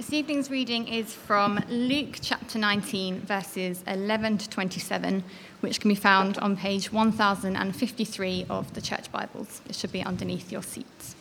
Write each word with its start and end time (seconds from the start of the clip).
This 0.00 0.14
evening's 0.14 0.50
reading 0.50 0.88
is 0.88 1.12
from 1.12 1.62
Luke 1.68 2.20
chapter 2.22 2.58
19, 2.58 3.20
verses 3.20 3.84
11 3.86 4.38
to 4.38 4.48
27, 4.48 5.22
which 5.60 5.78
can 5.78 5.90
be 5.90 5.94
found 5.94 6.38
on 6.38 6.56
page 6.56 6.90
1053 6.90 8.46
of 8.48 8.72
the 8.72 8.80
Church 8.80 9.12
Bibles. 9.12 9.60
It 9.68 9.74
should 9.74 9.92
be 9.92 10.02
underneath 10.02 10.50
your 10.50 10.62
seats. 10.62 11.16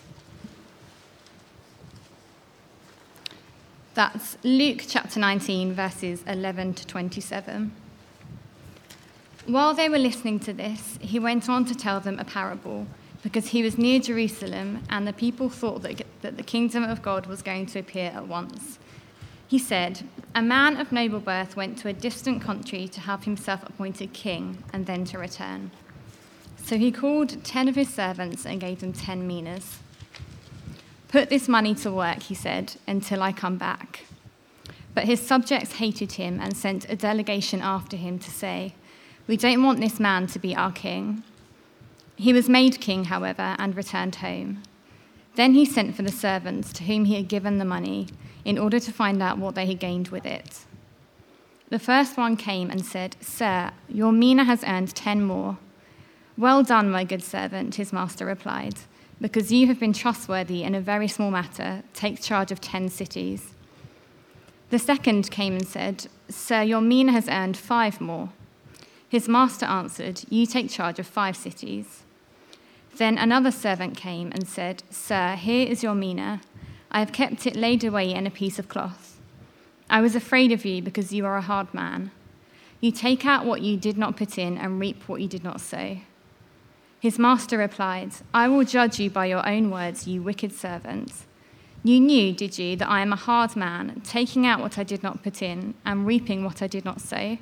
That's 3.96 4.38
Luke 4.46 4.86
chapter 4.88 5.20
19, 5.20 5.73
verses 5.73 6.23
11 6.25 6.75
to 6.75 6.88
27. 6.88 7.73
While 9.46 9.73
they 9.73 9.89
were 9.89 9.98
listening 9.98 10.39
to 10.39 10.54
this, 10.54 10.98
he 11.02 11.20
went 11.20 11.50
on 11.50 11.66
to 11.66 11.75
tell 11.75 12.00
them 12.00 12.18
a 12.18 12.23
parable 12.23 12.88
because 13.22 13.48
he 13.48 13.64
was 13.64 13.78
near 13.78 14.00
Jerusalem 14.00 14.84
and 14.90 15.08
the 15.08 15.14
people 15.14 15.50
thought 15.50 15.82
that, 15.82 16.02
that 16.22 16.38
the 16.38 16.44
kingdom 16.44 16.84
of 16.84 17.02
God 17.02 17.26
was 17.26 17.42
going 17.42 17.66
to 17.68 17.80
appear 17.80 18.12
at 18.14 18.28
once. 18.28 18.80
He 19.48 19.58
said, 19.58 20.04
A 20.36 20.41
man 20.41 20.77
of 20.77 20.91
noble 20.91 21.20
birth 21.20 21.55
went 21.55 21.77
to 21.80 21.88
a 21.88 21.94
distant 21.94 22.41
country 22.41 22.88
to 22.88 23.02
have 23.02 23.24
himself 23.24 23.63
appointed 23.63 24.13
king 24.13 24.63
and 24.72 24.86
then 24.86 25.05
to 25.05 25.18
return. 25.18 25.72
So 26.63 26.77
he 26.77 26.91
called 26.91 27.44
ten 27.44 27.68
of 27.68 27.76
his 27.76 27.91
servants 27.91 28.46
and 28.46 28.62
gave 28.62 28.80
them 28.80 28.94
ten 28.94 29.26
minas. 29.26 29.80
Put 31.08 31.30
this 31.30 31.48
money 31.48 31.74
to 31.76 31.91
work, 31.91 32.22
he 32.22 32.36
said, 32.36 32.76
until 32.88 33.24
I 33.24 33.32
come 33.32 33.58
back. 33.58 34.02
But 34.94 35.05
his 35.05 35.20
subjects 35.20 35.74
hated 35.74 36.13
him 36.13 36.40
and 36.40 36.55
sent 36.55 36.88
a 36.88 36.96
delegation 36.96 37.62
after 37.62 37.98
him 37.98 38.20
to 38.20 38.30
say, 38.30 38.76
We 39.27 39.36
don't 39.36 39.63
want 39.63 39.80
this 39.80 39.99
man 39.99 40.27
to 40.27 40.38
be 40.38 40.55
our 40.55 40.72
king. 40.72 41.24
He 42.20 42.34
was 42.34 42.50
made 42.50 42.82
king, 42.82 43.05
however, 43.05 43.55
and 43.58 43.78
returned 43.78 44.16
home. 44.16 44.62
Then 45.36 45.54
he 45.54 45.64
sent 45.64 45.96
for 45.96 46.02
the 46.02 46.12
servants 46.12 46.73
to 46.73 46.84
whom 46.84 47.05
he 47.05 47.16
had 47.16 47.30
given 47.30 47.60
the 47.60 47.66
money 47.66 48.08
in 48.44 48.58
order 48.58 48.77
to 48.77 48.91
find 48.91 49.23
out 49.23 49.38
what 49.38 49.55
they 49.55 49.66
had 49.66 49.80
gained 49.80 50.10
with 50.10 50.26
it. 50.26 50.66
The 51.70 51.80
first 51.80 52.18
one 52.18 52.35
came 52.35 52.70
and 52.70 52.85
said, 52.85 53.16
Sir, 53.21 53.71
your 53.88 54.12
mina 54.12 54.43
has 54.43 54.66
earned 54.66 54.93
ten 54.96 55.24
more. 55.24 55.60
Well 56.38 56.62
done, 56.62 56.91
my 56.91 57.05
good 57.05 57.24
servant, 57.24 57.76
his 57.76 57.93
master 57.93 58.26
replied. 58.26 58.80
Because 59.21 59.54
you 59.54 59.68
have 59.68 59.80
been 59.80 59.93
trustworthy 59.93 60.63
in 60.63 60.76
a 60.76 60.82
very 60.82 61.08
small 61.08 61.32
matter, 61.32 61.84
take 61.93 62.21
charge 62.21 62.52
of 62.52 62.60
ten 62.60 62.90
cities. 62.90 63.54
The 64.72 64.80
second 64.80 65.31
came 65.31 65.53
and 65.53 65.66
said, 65.66 66.08
Sir, 66.28 66.63
your 66.63 66.81
mina 66.81 67.13
has 67.13 67.30
earned 67.30 67.56
five 67.56 68.02
more. 68.02 68.30
His 69.08 69.30
master 69.30 69.66
answered, 69.66 70.24
You 70.30 70.46
take 70.46 70.69
charge 70.69 71.00
of 71.00 71.08
five 71.08 71.38
cities. 71.38 72.03
Then 72.97 73.18
another 73.18 73.51
servant 73.51 73.95
came 73.95 74.31
and 74.31 74.47
said, 74.47 74.84
Sir, 74.90 75.35
here 75.35 75.68
is 75.68 75.84
your 75.84 75.95
mina. 75.95 76.41
I 76.91 77.00
have 77.00 77.12
kept 77.12 77.46
it 77.46 77.56
laid 77.56 77.84
away 77.84 78.13
in 78.13 78.28
a 78.28 78.31
piece 78.31 78.59
of 78.59 78.68
cloth. 78.68 79.19
I 79.90 80.01
was 80.01 80.16
afraid 80.16 80.51
of 80.51 80.66
you 80.66 80.81
because 80.81 81.13
you 81.13 81.25
are 81.25 81.38
a 81.38 81.41
hard 81.41 81.73
man. 81.73 82.12
You 82.81 82.91
take 82.91 83.25
out 83.25 83.46
what 83.46 83.62
you 83.62 83.78
did 83.78 83.97
not 83.97 84.18
put 84.18 84.38
in 84.38 84.57
and 84.57 84.79
reap 84.79 85.07
what 85.07 85.22
you 85.22 85.28
did 85.28 85.44
not 85.44 85.62
sow. 85.62 85.97
His 87.00 87.18
master 87.18 87.57
replied, 87.57 88.12
I 88.34 88.47
will 88.47 88.66
judge 88.66 89.00
you 89.00 89.09
by 89.09 89.28
your 89.28 89.47
own 89.47 89.72
words, 89.72 90.07
you 90.07 90.22
wicked 90.22 90.51
servants. 90.53 91.25
You 91.84 92.00
knew, 92.00 92.34
did 92.34 92.59
you, 92.59 92.75
that 92.75 92.90
I 92.90 93.01
am 93.01 93.13
a 93.13 93.18
hard 93.18 93.56
man, 93.56 94.01
taking 94.03 94.46
out 94.46 94.59
what 94.59 94.78
I 94.78 94.84
did 94.84 95.01
not 95.01 95.24
put 95.24 95.41
in 95.41 95.75
and 95.85 96.06
reaping 96.06 96.44
what 96.44 96.62
I 96.62 96.68
did 96.68 96.84
not 96.84 97.00
sow? 97.00 97.38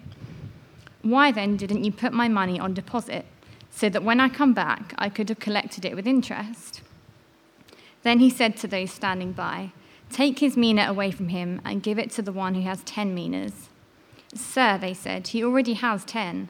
Why 1.01 1.31
then 1.31 1.57
didn't 1.57 1.83
you 1.83 1.91
put 1.91 2.13
my 2.13 2.27
money 2.27 2.59
on 2.59 2.75
deposit? 2.75 3.25
So 3.71 3.89
that 3.89 4.03
when 4.03 4.19
I 4.19 4.29
come 4.29 4.53
back, 4.53 4.93
I 4.97 5.09
could 5.09 5.29
have 5.29 5.39
collected 5.39 5.85
it 5.85 5.95
with 5.95 6.07
interest. 6.07 6.81
Then 8.03 8.19
he 8.19 8.29
said 8.29 8.57
to 8.57 8.67
those 8.67 8.91
standing 8.91 9.33
by, 9.33 9.71
Take 10.09 10.39
his 10.39 10.55
mina 10.55 10.83
away 10.87 11.11
from 11.11 11.29
him 11.29 11.61
and 11.65 11.83
give 11.83 11.99
it 11.99 12.11
to 12.11 12.21
the 12.21 12.31
one 12.31 12.55
who 12.55 12.61
has 12.61 12.81
ten 12.83 13.13
minas. 13.13 13.69
Sir, 14.33 14.77
they 14.77 14.93
said, 14.93 15.29
he 15.29 15.43
already 15.43 15.73
has 15.73 16.05
ten. 16.05 16.49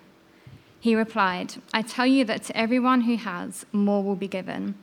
He 0.80 0.96
replied, 0.96 1.56
I 1.74 1.82
tell 1.82 2.06
you 2.06 2.24
that 2.26 2.44
to 2.44 2.58
everyone 2.58 3.02
who 3.02 3.18
has, 3.18 3.66
more 3.72 4.04
will 4.04 4.16
be 4.16 4.28
given. 4.28 4.76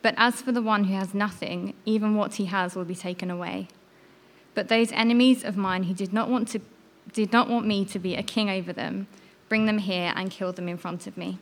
But 0.00 0.14
as 0.16 0.42
for 0.42 0.52
the 0.52 0.62
one 0.62 0.84
who 0.84 0.94
has 0.94 1.14
nothing, 1.14 1.74
even 1.84 2.14
what 2.16 2.34
he 2.34 2.46
has 2.46 2.74
will 2.74 2.84
be 2.84 2.94
taken 2.94 3.30
away. 3.30 3.68
But 4.54 4.68
those 4.68 4.92
enemies 4.92 5.44
of 5.44 5.56
mine 5.56 5.84
who 5.84 5.94
did 5.94 6.12
not 6.12 6.28
want, 6.28 6.48
to, 6.48 6.60
did 7.12 7.32
not 7.32 7.48
want 7.48 7.66
me 7.66 7.84
to 7.86 7.98
be 7.98 8.14
a 8.14 8.22
king 8.22 8.50
over 8.50 8.72
them, 8.72 9.06
bring 9.48 9.66
them 9.66 9.78
here 9.78 10.12
and 10.14 10.30
kill 10.30 10.52
them 10.52 10.68
in 10.68 10.76
front 10.76 11.06
of 11.06 11.16
me. 11.16 11.38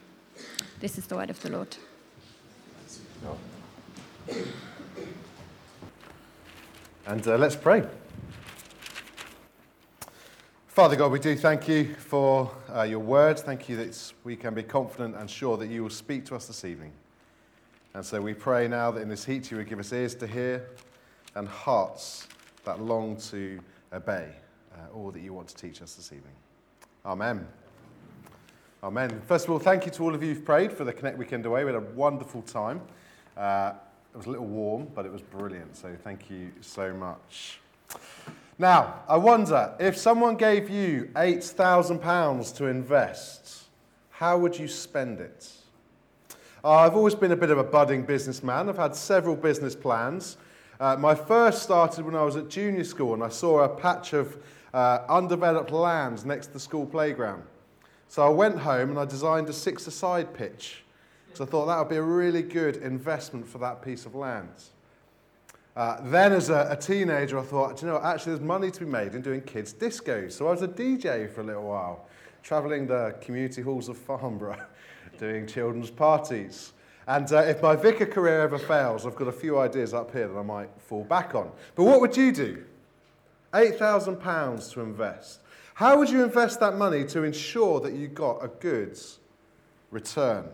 This 0.80 0.98
is 0.98 1.06
the 1.06 1.16
word 1.16 1.30
of 1.30 1.40
the 1.42 1.50
Lord. 1.50 1.76
And 7.06 7.26
uh, 7.26 7.36
let's 7.36 7.56
pray. 7.56 7.84
Father 10.68 10.96
God, 10.96 11.10
we 11.10 11.18
do 11.18 11.36
thank 11.36 11.66
you 11.66 11.94
for 11.96 12.50
uh, 12.74 12.82
your 12.82 13.00
word. 13.00 13.38
Thank 13.38 13.68
you 13.68 13.76
that 13.76 14.12
we 14.22 14.36
can 14.36 14.54
be 14.54 14.62
confident 14.62 15.16
and 15.16 15.28
sure 15.28 15.56
that 15.56 15.68
you 15.68 15.82
will 15.82 15.90
speak 15.90 16.24
to 16.26 16.36
us 16.36 16.46
this 16.46 16.64
evening. 16.64 16.92
And 17.94 18.06
so 18.06 18.20
we 18.20 18.34
pray 18.34 18.68
now 18.68 18.90
that 18.92 19.00
in 19.00 19.08
this 19.08 19.24
heat 19.24 19.50
you 19.50 19.56
would 19.56 19.68
give 19.68 19.80
us 19.80 19.92
ears 19.92 20.14
to 20.14 20.26
hear 20.26 20.68
and 21.34 21.48
hearts 21.48 22.28
that 22.64 22.80
long 22.80 23.16
to 23.16 23.58
obey 23.92 24.28
uh, 24.72 24.94
all 24.94 25.10
that 25.10 25.20
you 25.20 25.32
want 25.32 25.48
to 25.48 25.56
teach 25.56 25.82
us 25.82 25.94
this 25.94 26.12
evening. 26.12 26.34
Amen. 27.04 27.46
Amen. 28.82 29.20
First 29.26 29.44
of 29.44 29.50
all, 29.50 29.58
thank 29.58 29.84
you 29.84 29.92
to 29.92 30.02
all 30.02 30.14
of 30.14 30.22
you 30.22 30.32
who've 30.32 30.44
prayed 30.44 30.72
for 30.72 30.84
the 30.84 30.92
Connect 30.94 31.18
Weekend 31.18 31.44
Away. 31.44 31.64
We 31.64 31.72
had 31.72 31.82
a 31.82 31.86
wonderful 31.94 32.40
time. 32.40 32.80
Uh, 33.36 33.72
it 34.14 34.16
was 34.16 34.24
a 34.24 34.30
little 34.30 34.46
warm, 34.46 34.88
but 34.94 35.04
it 35.04 35.12
was 35.12 35.20
brilliant. 35.20 35.76
So 35.76 35.94
thank 36.02 36.30
you 36.30 36.50
so 36.62 36.94
much. 36.94 37.60
Now, 38.58 39.02
I 39.06 39.18
wonder 39.18 39.74
if 39.78 39.98
someone 39.98 40.34
gave 40.34 40.70
you 40.70 41.10
£8,000 41.14 42.56
to 42.56 42.66
invest, 42.68 43.64
how 44.08 44.38
would 44.38 44.58
you 44.58 44.66
spend 44.66 45.20
it? 45.20 45.50
Uh, 46.64 46.76
I've 46.76 46.96
always 46.96 47.14
been 47.14 47.32
a 47.32 47.36
bit 47.36 47.50
of 47.50 47.58
a 47.58 47.64
budding 47.64 48.02
businessman. 48.02 48.70
I've 48.70 48.78
had 48.78 48.96
several 48.96 49.36
business 49.36 49.76
plans. 49.76 50.38
Uh, 50.80 50.96
my 50.96 51.14
first 51.14 51.62
started 51.62 52.06
when 52.06 52.14
I 52.14 52.22
was 52.22 52.36
at 52.36 52.48
junior 52.48 52.84
school 52.84 53.12
and 53.12 53.22
I 53.22 53.28
saw 53.28 53.64
a 53.64 53.68
patch 53.68 54.14
of 54.14 54.38
uh, 54.72 55.00
undeveloped 55.06 55.70
land 55.70 56.24
next 56.24 56.46
to 56.46 56.52
the 56.54 56.60
school 56.60 56.86
playground. 56.86 57.42
So 58.10 58.26
I 58.26 58.28
went 58.28 58.58
home 58.58 58.90
and 58.90 58.98
I 58.98 59.04
designed 59.04 59.48
a 59.50 59.52
six-a-side 59.52 60.34
pitch 60.34 60.82
because 61.26 61.46
I 61.46 61.48
thought 61.48 61.66
that 61.66 61.78
would 61.78 61.88
be 61.88 61.94
a 61.94 62.02
really 62.02 62.42
good 62.42 62.78
investment 62.78 63.48
for 63.48 63.58
that 63.58 63.82
piece 63.82 64.04
of 64.04 64.16
land. 64.16 64.48
Uh, 65.76 66.00
then, 66.02 66.32
as 66.32 66.50
a, 66.50 66.66
a, 66.72 66.76
teenager, 66.76 67.38
I 67.38 67.42
thought, 67.42 67.80
you 67.80 67.86
know, 67.86 68.00
actually, 68.02 68.32
there's 68.32 68.44
money 68.44 68.72
to 68.72 68.80
be 68.80 68.86
made 68.86 69.14
in 69.14 69.22
doing 69.22 69.40
kids' 69.42 69.72
discos. 69.72 70.32
So 70.32 70.48
I 70.48 70.50
was 70.50 70.62
a 70.62 70.66
DJ 70.66 71.30
for 71.30 71.42
a 71.42 71.44
little 71.44 71.62
while, 71.62 72.08
travelling 72.42 72.88
the 72.88 73.14
community 73.20 73.62
halls 73.62 73.88
of 73.88 73.96
Farnborough, 73.96 74.66
doing 75.20 75.46
children's 75.46 75.90
parties. 75.90 76.72
And 77.06 77.32
uh, 77.32 77.42
if 77.42 77.62
my 77.62 77.76
vicar 77.76 78.06
career 78.06 78.40
ever 78.40 78.58
fails, 78.58 79.06
I've 79.06 79.14
got 79.14 79.28
a 79.28 79.32
few 79.32 79.56
ideas 79.60 79.94
up 79.94 80.10
here 80.10 80.26
that 80.26 80.36
I 80.36 80.42
might 80.42 80.70
fall 80.80 81.04
back 81.04 81.36
on. 81.36 81.52
But 81.76 81.84
what 81.84 82.00
would 82.00 82.16
you 82.16 82.32
do? 82.32 82.64
£8,000 83.54 84.72
to 84.72 84.80
invest. 84.80 85.42
How 85.80 85.96
would 85.96 86.10
you 86.10 86.22
invest 86.22 86.60
that 86.60 86.76
money 86.76 87.04
to 87.06 87.22
ensure 87.22 87.80
that 87.80 87.94
you 87.94 88.06
got 88.06 88.44
a 88.44 88.48
good 88.48 89.00
return? 89.90 90.44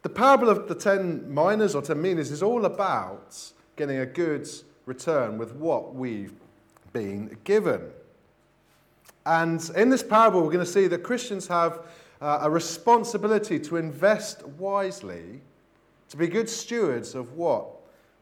The 0.00 0.08
parable 0.08 0.48
of 0.48 0.66
the 0.66 0.74
10 0.74 1.30
miners 1.30 1.74
or 1.74 1.82
10 1.82 2.00
minas 2.00 2.30
is 2.30 2.42
all 2.42 2.64
about 2.64 3.36
getting 3.76 3.98
a 3.98 4.06
good 4.06 4.48
return 4.86 5.36
with 5.36 5.56
what 5.56 5.94
we've 5.94 6.32
been 6.94 7.36
given. 7.44 7.82
And 9.26 9.70
in 9.76 9.90
this 9.90 10.02
parable, 10.02 10.40
we're 10.40 10.50
going 10.50 10.64
to 10.64 10.72
see 10.72 10.86
that 10.86 11.02
Christians 11.02 11.46
have 11.48 11.80
uh, 12.22 12.38
a 12.40 12.50
responsibility 12.50 13.60
to 13.60 13.76
invest 13.76 14.42
wisely, 14.56 15.42
to 16.08 16.16
be 16.16 16.26
good 16.26 16.48
stewards 16.48 17.14
of 17.14 17.34
what 17.34 17.77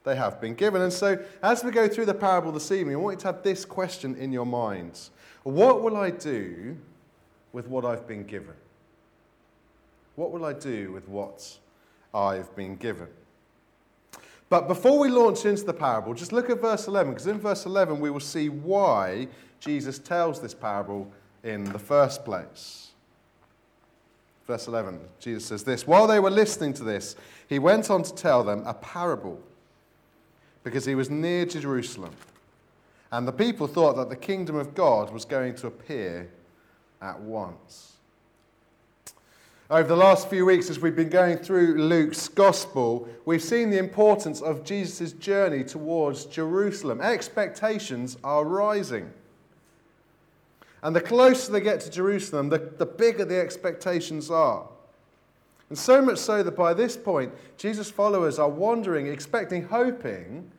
they 0.07 0.17
have 0.17 0.41
been 0.41 0.55
given. 0.55 0.81
And 0.83 0.93
so, 0.93 1.19
as 1.43 1.65
we 1.65 1.73
go 1.73 1.89
through 1.89 2.07
the 2.07 2.15
parable 2.15 2.53
this 2.53 2.71
evening, 2.71 2.95
I 2.95 2.99
want 2.99 3.17
you 3.17 3.21
to 3.23 3.27
have 3.27 3.43
this 3.43 3.65
question 3.65 4.15
in 4.15 4.33
your 4.33 4.47
minds 4.47 5.11
What 5.43 5.83
will 5.83 5.97
I 5.97 6.11
do 6.11 6.79
with 7.53 7.67
what 7.67 7.85
I've 7.85 8.07
been 8.07 8.25
given? 8.25 8.55
What 10.15 10.31
will 10.31 10.47
I 10.47 10.55
do 10.55 10.93
with 10.93 11.09
what 11.09 11.59
I've 12.15 12.55
been 12.55 12.77
given? 12.77 13.09
But 14.49 14.69
before 14.69 14.97
we 14.99 15.09
launch 15.09 15.45
into 15.45 15.65
the 15.65 15.75
parable, 15.75 16.15
just 16.15 16.33
look 16.33 16.49
at 16.51 16.61
verse 16.61 16.87
11, 16.87 17.13
because 17.13 17.27
in 17.27 17.41
verse 17.41 17.67
11 17.67 17.99
we 17.99 18.09
will 18.09 18.21
see 18.21 18.49
why 18.49 19.27
Jesus 19.59 19.99
tells 19.99 20.41
this 20.41 20.55
parable 20.55 21.11
in 21.43 21.65
the 21.65 21.81
first 21.81 22.25
place. 22.25 22.93
Verse 24.47 24.69
11, 24.69 25.01
Jesus 25.19 25.47
says 25.47 25.65
this 25.65 25.85
While 25.85 26.07
they 26.07 26.21
were 26.21 26.31
listening 26.31 26.75
to 26.75 26.85
this, 26.85 27.17
he 27.49 27.59
went 27.59 27.91
on 27.91 28.05
to 28.05 28.15
tell 28.15 28.45
them 28.45 28.63
a 28.65 28.75
parable 28.75 29.43
because 30.67 30.85
he 30.85 30.97
was 30.97 31.09
near 31.09 31.47
to 31.47 31.61
Jerusalem. 31.61 32.11
And 33.13 33.27
the 33.27 33.33
people 33.33 33.69
thought 33.69 33.95
that 33.99 34.09
the 34.09 34.17
kingdom 34.17 34.57
of 34.57 34.75
God 34.75 35.13
was 35.13 35.25
going 35.25 35.55
to 35.55 35.69
appear 35.69 36.29
at 37.01 37.21
once. 37.21 37.93
Over 39.71 39.87
the 39.87 39.97
last 39.97 40.29
few 40.29 40.45
weeks, 40.45 40.69
as 40.69 40.81
we've 40.81 40.97
been 40.97 41.09
going 41.09 41.37
through 41.37 41.77
Luke's 41.77 42.27
gospel, 42.27 43.09
we've 43.25 43.45
seen 43.45 43.71
the 43.71 43.79
importance 43.79 44.43
of 44.43 44.65
Jesus' 44.65 45.13
journey 45.13 45.63
towards 45.63 46.25
Jerusalem. 46.25 47.01
Expectations 47.01 48.17
are 48.25 48.45
rising. 48.45 49.13
And 50.83 50.97
the 50.97 51.01
closer 51.01 51.53
they 51.53 51.61
get 51.61 51.79
to 51.83 51.91
Jerusalem, 51.91 52.49
the, 52.49 52.59
the 52.59 52.87
bigger 52.87 53.25
the 53.25 53.39
expectations 53.39 54.33
are. 54.33 54.67
And 55.69 55.77
so 55.77 56.01
much 56.01 56.19
so 56.19 56.43
that 56.43 56.57
by 56.57 56.75
this 56.75 56.97
point, 56.97 57.33
Jesus' 57.57 57.91
followers 57.91 58.39
are 58.39 58.49
wondering, 58.49 59.09
expecting, 59.09 59.65
hoping 59.65 60.51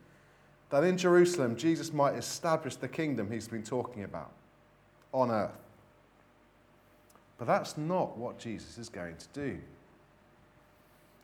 that 0.69 0.83
in 0.83 0.97
Jerusalem, 0.97 1.55
Jesus 1.55 1.93
might 1.93 2.15
establish 2.15 2.75
the 2.75 2.89
kingdom 2.89 3.31
he's 3.31 3.47
been 3.47 3.63
talking 3.63 4.03
about 4.03 4.31
on 5.13 5.31
earth. 5.31 5.51
But 7.37 7.45
that's 7.45 7.77
not 7.77 8.17
what 8.17 8.37
Jesus 8.37 8.77
is 8.77 8.89
going 8.89 9.15
to 9.15 9.27
do. 9.33 9.57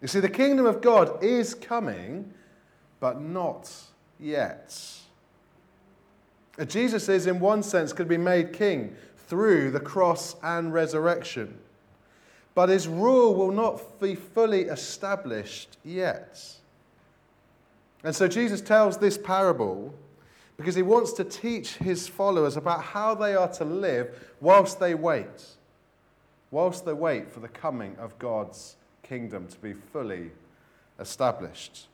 You 0.01 0.07
see, 0.07 0.19
the 0.19 0.29
kingdom 0.29 0.65
of 0.65 0.81
God 0.81 1.23
is 1.23 1.53
coming, 1.53 2.33
but 2.99 3.21
not 3.21 3.71
yet. 4.19 4.77
Jesus 6.67 7.09
is, 7.09 7.25
in 7.27 7.39
one 7.39 7.63
sense, 7.63 7.91
could 7.91 8.07
be 8.07 8.17
made 8.17 8.53
king 8.53 8.95
through 9.27 9.71
the 9.71 9.79
cross 9.79 10.35
and 10.43 10.73
resurrection. 10.73 11.57
But 12.55 12.69
his 12.69 12.87
rule 12.87 13.33
will 13.33 13.51
not 13.51 13.99
be 13.99 14.15
fully 14.15 14.63
established 14.63 15.77
yet. 15.83 16.39
And 18.03 18.15
so 18.15 18.27
Jesus 18.27 18.61
tells 18.61 18.97
this 18.97 19.17
parable 19.17 19.93
because 20.57 20.75
he 20.75 20.83
wants 20.83 21.13
to 21.13 21.23
teach 21.23 21.77
his 21.77 22.07
followers 22.07 22.57
about 22.57 22.83
how 22.83 23.15
they 23.15 23.35
are 23.35 23.47
to 23.53 23.65
live 23.65 24.15
whilst 24.39 24.79
they 24.79 24.93
wait 24.93 25.55
whilst 26.53 26.85
they 26.85 26.93
wait 26.93 27.31
for 27.31 27.39
the 27.39 27.47
coming 27.47 27.95
of 27.97 28.17
God's 28.19 28.75
kingdom 29.01 29.47
to 29.47 29.57
be 29.57 29.73
fully 29.73 30.29
established. 30.99 31.87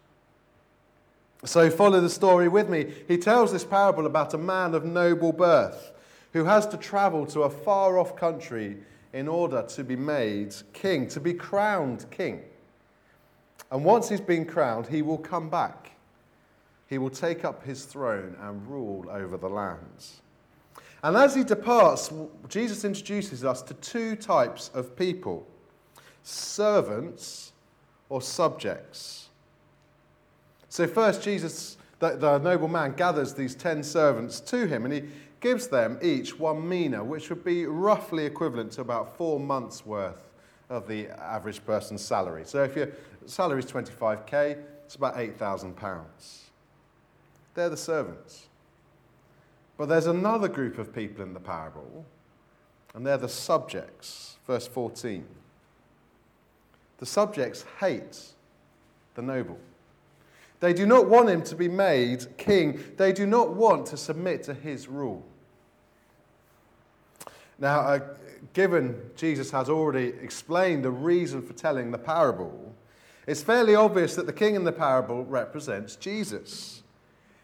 So, 1.46 1.72
follow 1.72 2.02
the 2.02 2.10
story 2.10 2.50
with 2.50 2.68
me. 2.68 2.94
He 3.08 3.18
tells 3.18 3.54
this 3.54 3.64
parable 3.64 4.06
about 4.06 4.34
a 4.34 4.38
man 4.38 4.76
of 4.76 4.84
noble 4.84 5.32
birth 5.32 5.94
who 6.34 6.44
has 6.44 6.68
to 6.68 6.78
travel 6.78 7.26
to 7.28 7.44
a 7.44 7.50
far 7.50 7.98
off 7.98 8.18
country 8.18 8.76
in 9.14 9.28
order 9.28 9.64
to 9.64 9.84
be 9.84 9.96
made 9.96 10.56
king, 10.74 11.08
to 11.08 11.20
be 11.20 11.34
crowned 11.34 12.06
king. 12.12 12.42
And 13.72 13.84
once 13.84 14.10
he's 14.10 14.22
been 14.22 14.46
crowned, 14.46 14.88
he 14.88 15.02
will 15.02 15.18
come 15.18 15.50
back. 15.50 15.92
He 16.88 16.98
will 16.98 17.10
take 17.10 17.46
up 17.46 17.64
his 17.64 17.86
throne 17.86 18.36
and 18.42 18.68
rule 18.68 19.06
over 19.10 19.38
the 19.38 19.50
lands. 19.50 20.22
And 21.04 21.16
as 21.16 21.36
he 21.36 21.44
departs, 21.44 22.12
Jesus 22.50 22.84
introduces 22.84 23.46
us 23.46 23.62
to 23.64 23.74
two 23.76 24.16
types 24.16 24.70
of 24.74 24.96
people 24.96 25.48
servants 26.24 27.54
or 28.10 28.22
subjects. 28.22 29.30
So, 30.68 30.86
first, 30.86 31.24
Jesus, 31.24 31.78
the, 32.00 32.18
the 32.18 32.38
noble 32.40 32.68
man, 32.68 32.94
gathers 32.94 33.34
these 33.34 33.56
ten 33.56 33.84
servants 33.84 34.40
to 34.42 34.68
him 34.68 34.86
and 34.86 34.94
he 34.94 35.04
gives 35.40 35.68
them 35.68 35.98
each 36.02 36.38
one 36.38 36.68
mina, 36.68 37.04
which 37.04 37.30
would 37.30 37.44
be 37.44 37.66
roughly 37.66 38.26
equivalent 38.26 38.72
to 38.74 38.82
about 38.82 39.18
four 39.18 39.40
months' 39.40 39.86
worth 39.86 40.30
of 40.70 40.88
the 40.88 41.08
average 41.08 41.66
person's 41.66 42.02
salary. 42.02 42.44
So, 42.46 42.64
if 42.64 42.76
your 42.76 42.90
salary 43.26 43.60
is 43.60 43.66
25k, 43.66 44.58
it's 44.86 44.96
about 44.96 45.16
£8,000. 45.16 46.06
They're 47.54 47.70
the 47.70 47.78
servants. 47.78 48.48
But 49.78 49.88
there's 49.88 50.08
another 50.08 50.48
group 50.48 50.78
of 50.78 50.94
people 50.94 51.24
in 51.24 51.34
the 51.34 51.40
parable, 51.40 52.06
and 52.94 53.06
they're 53.06 53.18
the 53.18 53.30
subjects. 53.30 54.38
Verse 54.46 54.68
14. 54.68 55.26
The 56.98 57.06
subjects 57.06 57.66
hate 57.80 58.20
the 59.16 59.22
noble. 59.22 59.58
They 60.60 60.74
do 60.74 60.86
not 60.86 61.08
want 61.08 61.30
him 61.30 61.42
to 61.44 61.56
be 61.56 61.70
made 61.70 62.26
king. 62.38 62.84
They 62.98 63.14
do 63.14 63.26
not 63.26 63.54
want 63.54 63.86
to 63.88 63.98
submit 63.98 64.44
to 64.44 64.54
his 64.54 64.88
rule. 64.90 65.24
Now, 67.60 67.80
uh, 67.82 68.00
given 68.54 69.12
Jesus 69.16 69.52
has 69.52 69.70
already 69.70 70.14
explained 70.22 70.84
the 70.84 70.92
reason 70.92 71.42
for 71.42 71.54
telling 71.54 71.92
the 71.92 71.98
parable, 71.98 72.74
it's 73.28 73.44
fairly 73.44 73.76
obvious 73.76 74.16
that 74.16 74.26
the 74.26 74.34
king 74.34 74.56
in 74.56 74.64
the 74.64 74.72
parable 74.72 75.26
represents 75.26 75.96
Jesus. 75.96 76.82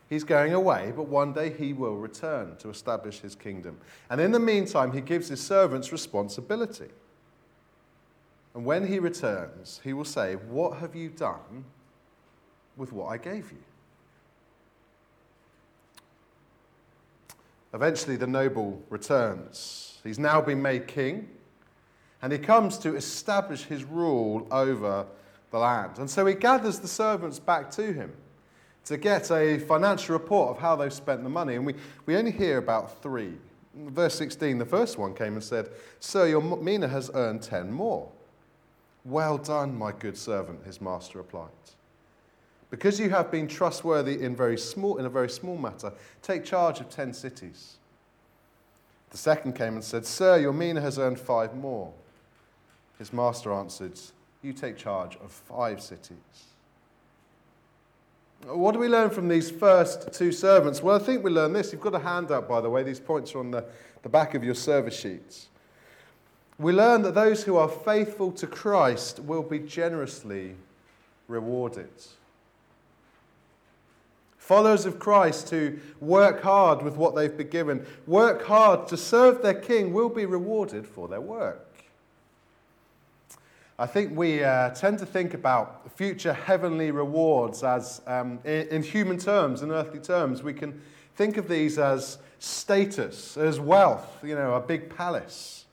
He's 0.09 0.23
going 0.23 0.53
away, 0.53 0.93
but 0.95 1.07
one 1.07 1.33
day 1.33 1.51
he 1.51 1.73
will 1.73 1.95
return 1.95 2.55
to 2.57 2.69
establish 2.69 3.19
his 3.19 3.35
kingdom. 3.35 3.77
And 4.09 4.21
in 4.21 4.31
the 4.31 4.39
meantime, 4.39 4.93
he 4.93 5.01
gives 5.01 5.27
his 5.27 5.41
servants 5.41 5.91
responsibility. 5.91 6.89
And 8.53 8.65
when 8.65 8.87
he 8.87 8.99
returns, 8.99 9.81
he 9.83 9.93
will 9.93 10.05
say, 10.05 10.35
What 10.35 10.77
have 10.77 10.95
you 10.95 11.09
done 11.09 11.65
with 12.77 12.93
what 12.93 13.07
I 13.07 13.17
gave 13.17 13.51
you? 13.51 13.63
Eventually, 17.75 18.15
the 18.15 18.25
noble 18.25 18.81
returns. 18.89 19.99
He's 20.01 20.17
now 20.17 20.39
been 20.39 20.61
made 20.61 20.87
king, 20.87 21.27
and 22.21 22.31
he 22.31 22.39
comes 22.39 22.77
to 22.79 22.95
establish 22.95 23.63
his 23.63 23.83
rule 23.83 24.47
over 24.49 25.05
the 25.51 25.59
land. 25.59 25.99
And 25.99 26.09
so 26.09 26.25
he 26.25 26.35
gathers 26.35 26.79
the 26.79 26.87
servants 26.87 27.37
back 27.37 27.69
to 27.71 27.91
him 27.91 28.13
to 28.85 28.97
get 28.97 29.29
a 29.29 29.59
financial 29.59 30.13
report 30.13 30.55
of 30.55 30.61
how 30.61 30.77
they've 30.77 30.93
spent 30.93 31.23
the 31.23 31.29
money. 31.29 31.55
And 31.55 31.65
we, 31.65 31.75
we 32.05 32.15
only 32.15 32.31
hear 32.31 32.59
about 32.59 33.01
three. 33.01 33.33
verse 33.75 34.15
16, 34.15 34.57
the 34.57 34.65
first 34.65 34.97
one 34.97 35.13
came 35.13 35.33
and 35.33 35.43
said, 35.43 35.69
Sir, 35.99 36.27
your 36.27 36.41
mina 36.41 36.87
has 36.87 37.11
earned 37.13 37.41
ten 37.41 37.73
more. 37.73 38.09
Well 39.03 39.37
done, 39.37 39.77
my 39.77 39.91
good 39.91 40.17
servant, 40.17 40.63
his 40.65 40.79
master 40.79 41.17
replied. 41.17 41.49
Because 42.75 42.99
you 42.99 43.09
have 43.09 43.31
been 43.31 43.47
trustworthy 43.47 44.21
in, 44.21 44.35
very 44.35 44.57
small, 44.57 44.97
in 44.97 45.05
a 45.05 45.09
very 45.09 45.29
small 45.29 45.57
matter, 45.57 45.93
take 46.21 46.43
charge 46.43 46.81
of 46.81 46.89
ten 46.89 47.13
cities. 47.13 47.77
The 49.11 49.17
second 49.17 49.55
came 49.55 49.75
and 49.75 49.83
said, 49.83 50.05
Sir, 50.05 50.39
your 50.39 50.51
mina 50.51 50.81
has 50.81 50.99
earned 50.99 51.17
five 51.17 51.55
more. 51.55 51.93
His 52.99 53.13
master 53.13 53.53
answered, 53.53 53.97
You 54.41 54.51
take 54.51 54.75
charge 54.75 55.15
of 55.23 55.31
five 55.31 55.81
cities. 55.81 56.17
What 58.45 58.73
do 58.73 58.79
we 58.79 58.89
learn 58.89 59.09
from 59.09 59.29
these 59.29 59.49
first 59.49 60.11
two 60.11 60.33
servants? 60.33 60.83
Well, 60.83 60.97
I 60.97 60.99
think 60.99 61.23
we 61.23 61.31
learn 61.31 61.53
this. 61.53 61.71
You've 61.71 61.79
got 61.79 61.95
a 61.95 61.99
handout, 61.99 62.45
by 62.45 62.59
the 62.59 62.69
way. 62.69 62.83
These 62.83 62.99
points 62.99 63.33
are 63.35 63.39
on 63.39 63.51
the, 63.51 63.63
the 64.03 64.09
back 64.09 64.35
of 64.35 64.43
your 64.43 64.53
service 64.53 64.99
sheets. 64.99 65.47
We 66.59 66.73
learn 66.73 67.03
that 67.03 67.15
those 67.15 67.41
who 67.41 67.55
are 67.55 67.69
faithful 67.69 68.33
to 68.33 68.47
Christ 68.47 69.21
will 69.21 69.43
be 69.43 69.59
generously 69.59 70.55
rewarded. 71.29 71.87
Followers 74.45 74.85
of 74.85 74.99
Christ 74.99 75.49
who 75.49 75.73
work 75.99 76.43
hard 76.43 76.83
with 76.83 76.97
what 76.97 77.15
they've 77.15 77.35
been 77.35 77.49
given, 77.49 77.83
work 78.05 78.45
hard 78.45 78.87
to 78.89 78.95
serve 78.95 79.41
their 79.41 79.55
King, 79.55 79.91
will 79.91 80.07
be 80.07 80.27
rewarded 80.27 80.85
for 80.85 81.07
their 81.07 81.19
work. 81.19 81.67
I 83.79 83.87
think 83.87 84.15
we 84.15 84.43
uh, 84.43 84.69
tend 84.69 84.99
to 84.99 85.05
think 85.07 85.33
about 85.33 85.91
future 85.97 86.31
heavenly 86.31 86.91
rewards 86.91 87.63
as, 87.63 88.03
um, 88.05 88.37
in, 88.45 88.67
in, 88.67 88.83
human 88.83 89.17
terms, 89.17 89.63
in 89.63 89.71
earthly 89.71 89.99
terms, 89.99 90.43
we 90.43 90.53
can 90.53 90.79
think 91.15 91.37
of 91.37 91.47
these 91.47 91.79
as 91.79 92.19
status, 92.37 93.37
as 93.37 93.59
wealth, 93.59 94.23
you 94.23 94.35
know, 94.35 94.53
a 94.53 94.61
big 94.61 94.95
palace, 94.95 95.65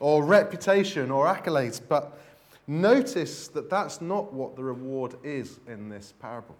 or 0.00 0.24
reputation 0.24 1.10
or 1.10 1.26
accolades. 1.26 1.78
But 1.86 2.18
notice 2.66 3.48
that 3.48 3.68
that's 3.68 4.00
not 4.00 4.32
what 4.32 4.56
the 4.56 4.64
reward 4.64 5.16
is 5.22 5.60
in 5.68 5.90
this 5.90 6.14
parable. 6.22 6.56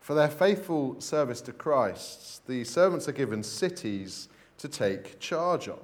For 0.00 0.14
their 0.14 0.28
faithful 0.28 1.00
service 1.00 1.40
to 1.42 1.52
Christ, 1.52 2.46
the 2.46 2.64
servants 2.64 3.08
are 3.08 3.12
given 3.12 3.42
cities 3.42 4.28
to 4.58 4.68
take 4.68 5.18
charge 5.20 5.68
of. 5.68 5.80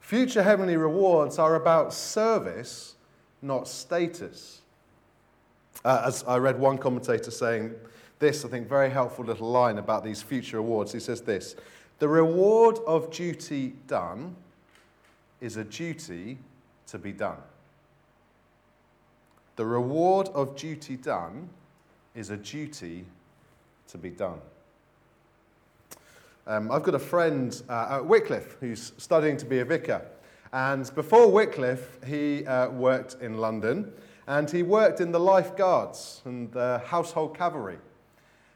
Future 0.00 0.42
heavenly 0.42 0.76
rewards 0.76 1.38
are 1.38 1.54
about 1.54 1.92
service, 1.92 2.96
not 3.42 3.68
status. 3.68 4.60
Uh, 5.84 6.02
as 6.06 6.24
I 6.24 6.36
read 6.38 6.58
one 6.58 6.78
commentator 6.78 7.30
saying 7.30 7.74
this, 8.18 8.44
I 8.44 8.48
think, 8.48 8.68
very 8.68 8.90
helpful 8.90 9.24
little 9.24 9.50
line 9.50 9.78
about 9.78 10.04
these 10.04 10.20
future 10.22 10.58
awards. 10.58 10.92
He 10.92 11.00
says 11.00 11.22
this 11.22 11.56
The 12.00 12.08
reward 12.08 12.78
of 12.86 13.10
duty 13.10 13.74
done 13.86 14.36
is 15.40 15.56
a 15.56 15.64
duty 15.64 16.38
to 16.88 16.98
be 16.98 17.12
done. 17.12 17.38
The 19.56 19.64
reward 19.64 20.28
of 20.28 20.56
duty 20.56 20.96
done 20.96 21.48
is 22.14 22.30
a 22.30 22.36
duty 22.36 23.04
to 23.88 23.98
be 23.98 24.10
done. 24.10 24.40
Um, 26.46 26.70
I've 26.70 26.82
got 26.82 26.94
a 26.94 26.98
friend 26.98 27.60
uh, 27.68 27.98
at 27.98 28.06
Wycliffe 28.06 28.56
who's 28.60 28.92
studying 28.96 29.36
to 29.36 29.46
be 29.46 29.60
a 29.60 29.64
vicar. 29.64 30.04
And 30.52 30.92
before 30.94 31.30
Wycliffe, 31.30 31.98
he 32.04 32.44
uh, 32.46 32.70
worked 32.70 33.16
in 33.20 33.38
London 33.38 33.92
and 34.26 34.50
he 34.50 34.62
worked 34.62 35.00
in 35.00 35.12
the 35.12 35.20
Life 35.20 35.56
Guards 35.56 36.22
and 36.24 36.50
the 36.52 36.82
Household 36.86 37.36
Cavalry. 37.36 37.78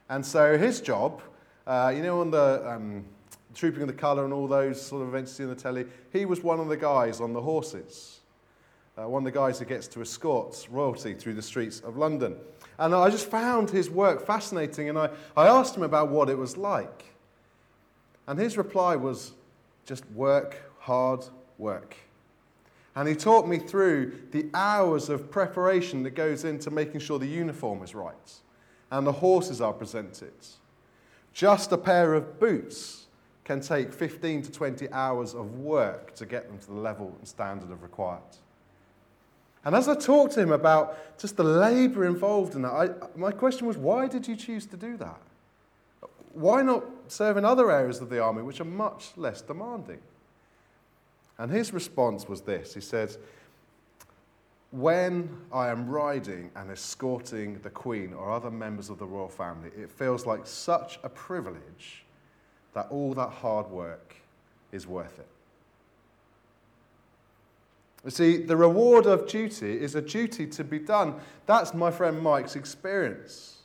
And 0.08 0.24
so 0.24 0.58
his 0.58 0.80
job, 0.80 1.22
uh, 1.66 1.92
you 1.94 2.02
know, 2.02 2.20
on 2.20 2.30
the, 2.30 2.68
um, 2.68 3.04
Trooping 3.54 3.82
of 3.82 3.88
the 3.88 3.94
Colour 3.94 4.24
and 4.24 4.32
all 4.32 4.48
those 4.48 4.80
sort 4.80 5.02
of 5.02 5.08
events 5.08 5.32
you 5.32 5.36
see 5.36 5.42
on 5.44 5.50
the 5.50 5.54
telly, 5.54 5.86
he 6.12 6.24
was 6.24 6.42
one 6.42 6.58
of 6.58 6.68
the 6.68 6.76
guys 6.76 7.20
on 7.20 7.32
the 7.32 7.40
horses. 7.40 8.20
Uh, 8.98 9.08
one 9.08 9.26
of 9.26 9.32
the 9.32 9.38
guys 9.38 9.58
who 9.58 9.64
gets 9.64 9.88
to 9.88 10.00
escort 10.00 10.66
royalty 10.70 11.14
through 11.14 11.34
the 11.34 11.42
streets 11.42 11.80
of 11.80 11.96
London. 11.96 12.36
And 12.78 12.94
I 12.94 13.10
just 13.10 13.30
found 13.30 13.70
his 13.70 13.88
work 13.88 14.26
fascinating, 14.26 14.88
and 14.88 14.98
I, 14.98 15.10
I 15.36 15.46
asked 15.46 15.76
him 15.76 15.82
about 15.82 16.10
what 16.10 16.28
it 16.28 16.36
was 16.36 16.56
like. 16.56 17.04
And 18.26 18.38
his 18.38 18.56
reply 18.56 18.96
was 18.96 19.32
just 19.84 20.04
work, 20.10 20.56
hard 20.80 21.24
work. 21.58 21.96
And 22.96 23.08
he 23.08 23.14
taught 23.14 23.48
me 23.48 23.58
through 23.58 24.12
the 24.30 24.46
hours 24.54 25.08
of 25.08 25.30
preparation 25.30 26.02
that 26.04 26.10
goes 26.10 26.44
into 26.44 26.70
making 26.70 27.00
sure 27.00 27.18
the 27.18 27.26
uniform 27.26 27.82
is 27.82 27.94
right 27.94 28.32
and 28.90 29.06
the 29.06 29.12
horses 29.12 29.60
are 29.60 29.72
presented. 29.72 30.32
Just 31.32 31.72
a 31.72 31.78
pair 31.78 32.14
of 32.14 32.38
boots 32.38 33.06
can 33.42 33.60
take 33.60 33.92
15 33.92 34.42
to 34.42 34.52
20 34.52 34.90
hours 34.92 35.34
of 35.34 35.58
work 35.58 36.14
to 36.14 36.24
get 36.24 36.48
them 36.48 36.58
to 36.58 36.66
the 36.66 36.74
level 36.74 37.14
and 37.18 37.26
standard 37.26 37.70
of 37.72 37.82
required. 37.82 38.22
And 39.64 39.74
as 39.74 39.88
I 39.88 39.94
talked 39.94 40.34
to 40.34 40.40
him 40.40 40.52
about 40.52 41.18
just 41.18 41.36
the 41.36 41.44
labour 41.44 42.04
involved 42.04 42.54
in 42.54 42.62
that, 42.62 42.72
I, 42.72 42.90
my 43.16 43.32
question 43.32 43.66
was, 43.66 43.76
why 43.78 44.08
did 44.08 44.28
you 44.28 44.36
choose 44.36 44.66
to 44.66 44.76
do 44.76 44.96
that? 44.98 45.20
Why 46.34 46.62
not 46.62 46.84
serve 47.08 47.36
in 47.36 47.44
other 47.44 47.70
areas 47.70 48.00
of 48.00 48.10
the 48.10 48.20
army 48.20 48.42
which 48.42 48.60
are 48.60 48.64
much 48.64 49.12
less 49.16 49.40
demanding? 49.40 50.00
And 51.38 51.50
his 51.50 51.72
response 51.72 52.28
was 52.28 52.42
this 52.42 52.74
He 52.74 52.80
said, 52.80 53.16
When 54.70 55.36
I 55.52 55.68
am 55.68 55.88
riding 55.88 56.50
and 56.54 56.70
escorting 56.70 57.60
the 57.60 57.70
Queen 57.70 58.12
or 58.12 58.30
other 58.30 58.50
members 58.50 58.90
of 58.90 58.98
the 58.98 59.06
royal 59.06 59.28
family, 59.28 59.70
it 59.76 59.90
feels 59.90 60.26
like 60.26 60.46
such 60.46 60.98
a 61.02 61.08
privilege 61.08 62.04
that 62.74 62.88
all 62.90 63.14
that 63.14 63.30
hard 63.30 63.70
work 63.70 64.16
is 64.72 64.86
worth 64.86 65.18
it. 65.18 65.28
You 68.04 68.10
see, 68.10 68.36
the 68.36 68.56
reward 68.56 69.06
of 69.06 69.26
duty 69.26 69.80
is 69.80 69.94
a 69.94 70.02
duty 70.02 70.46
to 70.48 70.64
be 70.64 70.78
done. 70.78 71.14
That's 71.46 71.72
my 71.72 71.90
friend 71.90 72.20
Mike's 72.20 72.54
experience. 72.54 73.62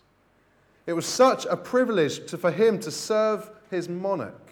It 0.86 0.93
was 0.93 1.05
such 1.05 1.46
a 1.46 1.58
privilege 1.58 2.25
to, 2.31 2.38
for 2.38 2.51
him 2.51 2.79
to 2.79 2.91
serve 2.91 3.50
his 3.69 3.89
monarch 3.89 4.50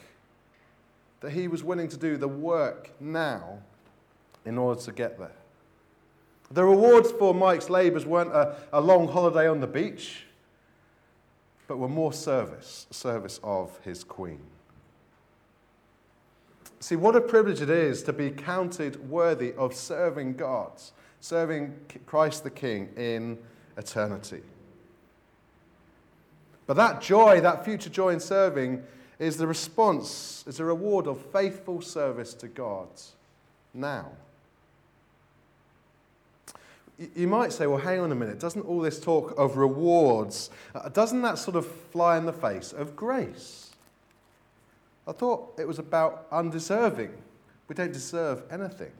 that 1.22 1.32
he 1.32 1.48
was 1.48 1.63
willing 1.63 1.88
to 1.88 1.98
do 1.98 2.17
the 2.17 2.27
work 2.27 2.91
now 3.00 3.60
in 4.46 4.58
order 4.58 4.79
to 4.82 4.91
get 4.91 5.17
there. 5.17 5.32
The 6.51 6.63
rewards 6.63 7.12
for 7.12 7.34
Mike's 7.34 7.70
labours 7.70 8.06
weren't 8.06 8.32
a, 8.32 8.58
a 8.72 8.79
long 8.79 9.08
holiday 9.08 9.48
on 9.48 9.60
the 9.60 9.67
beach, 9.67 10.25
but 11.67 11.77
were 11.77 11.89
more 11.89 12.13
service, 12.13 12.88
service 12.91 13.39
of 13.44 13.77
his 13.84 14.03
queen. 14.03 14.41
See, 16.79 16.96
what 16.96 17.15
a 17.15 17.22
privilege 17.22 17.62
it 17.62 17.69
is 17.69 18.03
to 18.03 18.13
be 18.13 18.29
counted 18.29 19.10
worthy 19.10 19.53
of 19.53 19.74
serving 19.74 20.36
God, 20.36 20.72
serving 21.22 21.74
Christ 22.05 22.43
the 22.43 22.51
King 22.51 22.89
in 22.96 23.38
eternity. 23.77 24.41
But 26.67 26.75
that 26.75 27.01
joy, 27.01 27.41
that 27.41 27.65
future 27.65 27.89
joy 27.89 28.10
in 28.10 28.19
serving, 28.19 28.84
is 29.19 29.38
the 29.38 29.48
response, 29.48 30.43
is 30.48 30.60
a 30.60 30.65
reward 30.65 31.07
of 31.07 31.19
faithful 31.31 31.81
service 31.81 32.34
to 32.36 32.48
God 32.48 32.89
now. 33.74 34.12
You 37.15 37.27
might 37.27 37.53
say, 37.53 37.67
well, 37.67 37.77
hang 37.77 38.00
on 38.00 38.12
a 38.12 38.15
minute, 38.15 38.39
doesn't 38.39 38.63
all 38.63 38.81
this 38.81 39.00
talk 39.00 39.34
of 39.38 39.57
rewards, 39.57 40.50
uh, 40.75 40.89
doesn't 40.89 41.22
that 41.22 41.38
sort 41.38 41.55
of 41.55 41.65
fly 41.65 42.17
in 42.17 42.25
the 42.25 42.34
face 42.34 42.74
of 42.74 42.96
grace? 42.96 43.66
I 45.07 45.11
thought 45.13 45.53
it 45.57 45.67
was 45.67 45.79
about 45.79 46.27
undeserving. 46.31 47.11
We 47.67 47.75
don't 47.75 47.93
deserve 47.93 48.43
anything. 48.51 48.91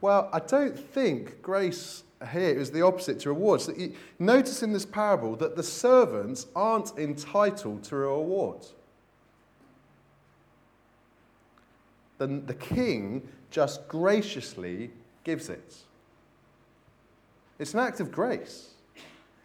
Well, 0.00 0.28
I 0.32 0.40
don't 0.40 0.78
think 0.78 1.40
grace 1.40 2.02
here 2.30 2.50
is 2.50 2.70
the 2.70 2.82
opposite 2.82 3.20
to 3.20 3.30
rewards. 3.30 3.70
Notice 4.18 4.62
in 4.62 4.72
this 4.72 4.86
parable 4.86 5.36
that 5.36 5.56
the 5.56 5.62
servants 5.62 6.46
aren't 6.54 6.98
entitled 6.98 7.84
to 7.84 7.96
a 7.96 7.98
reward. 7.98 8.66
then 12.18 12.46
the 12.46 12.54
king 12.54 13.28
just 13.50 13.86
graciously 13.88 14.90
gives 15.24 15.48
it. 15.48 15.76
It's 17.58 17.74
an 17.74 17.80
act 17.80 18.00
of 18.00 18.10
grace. 18.10 18.70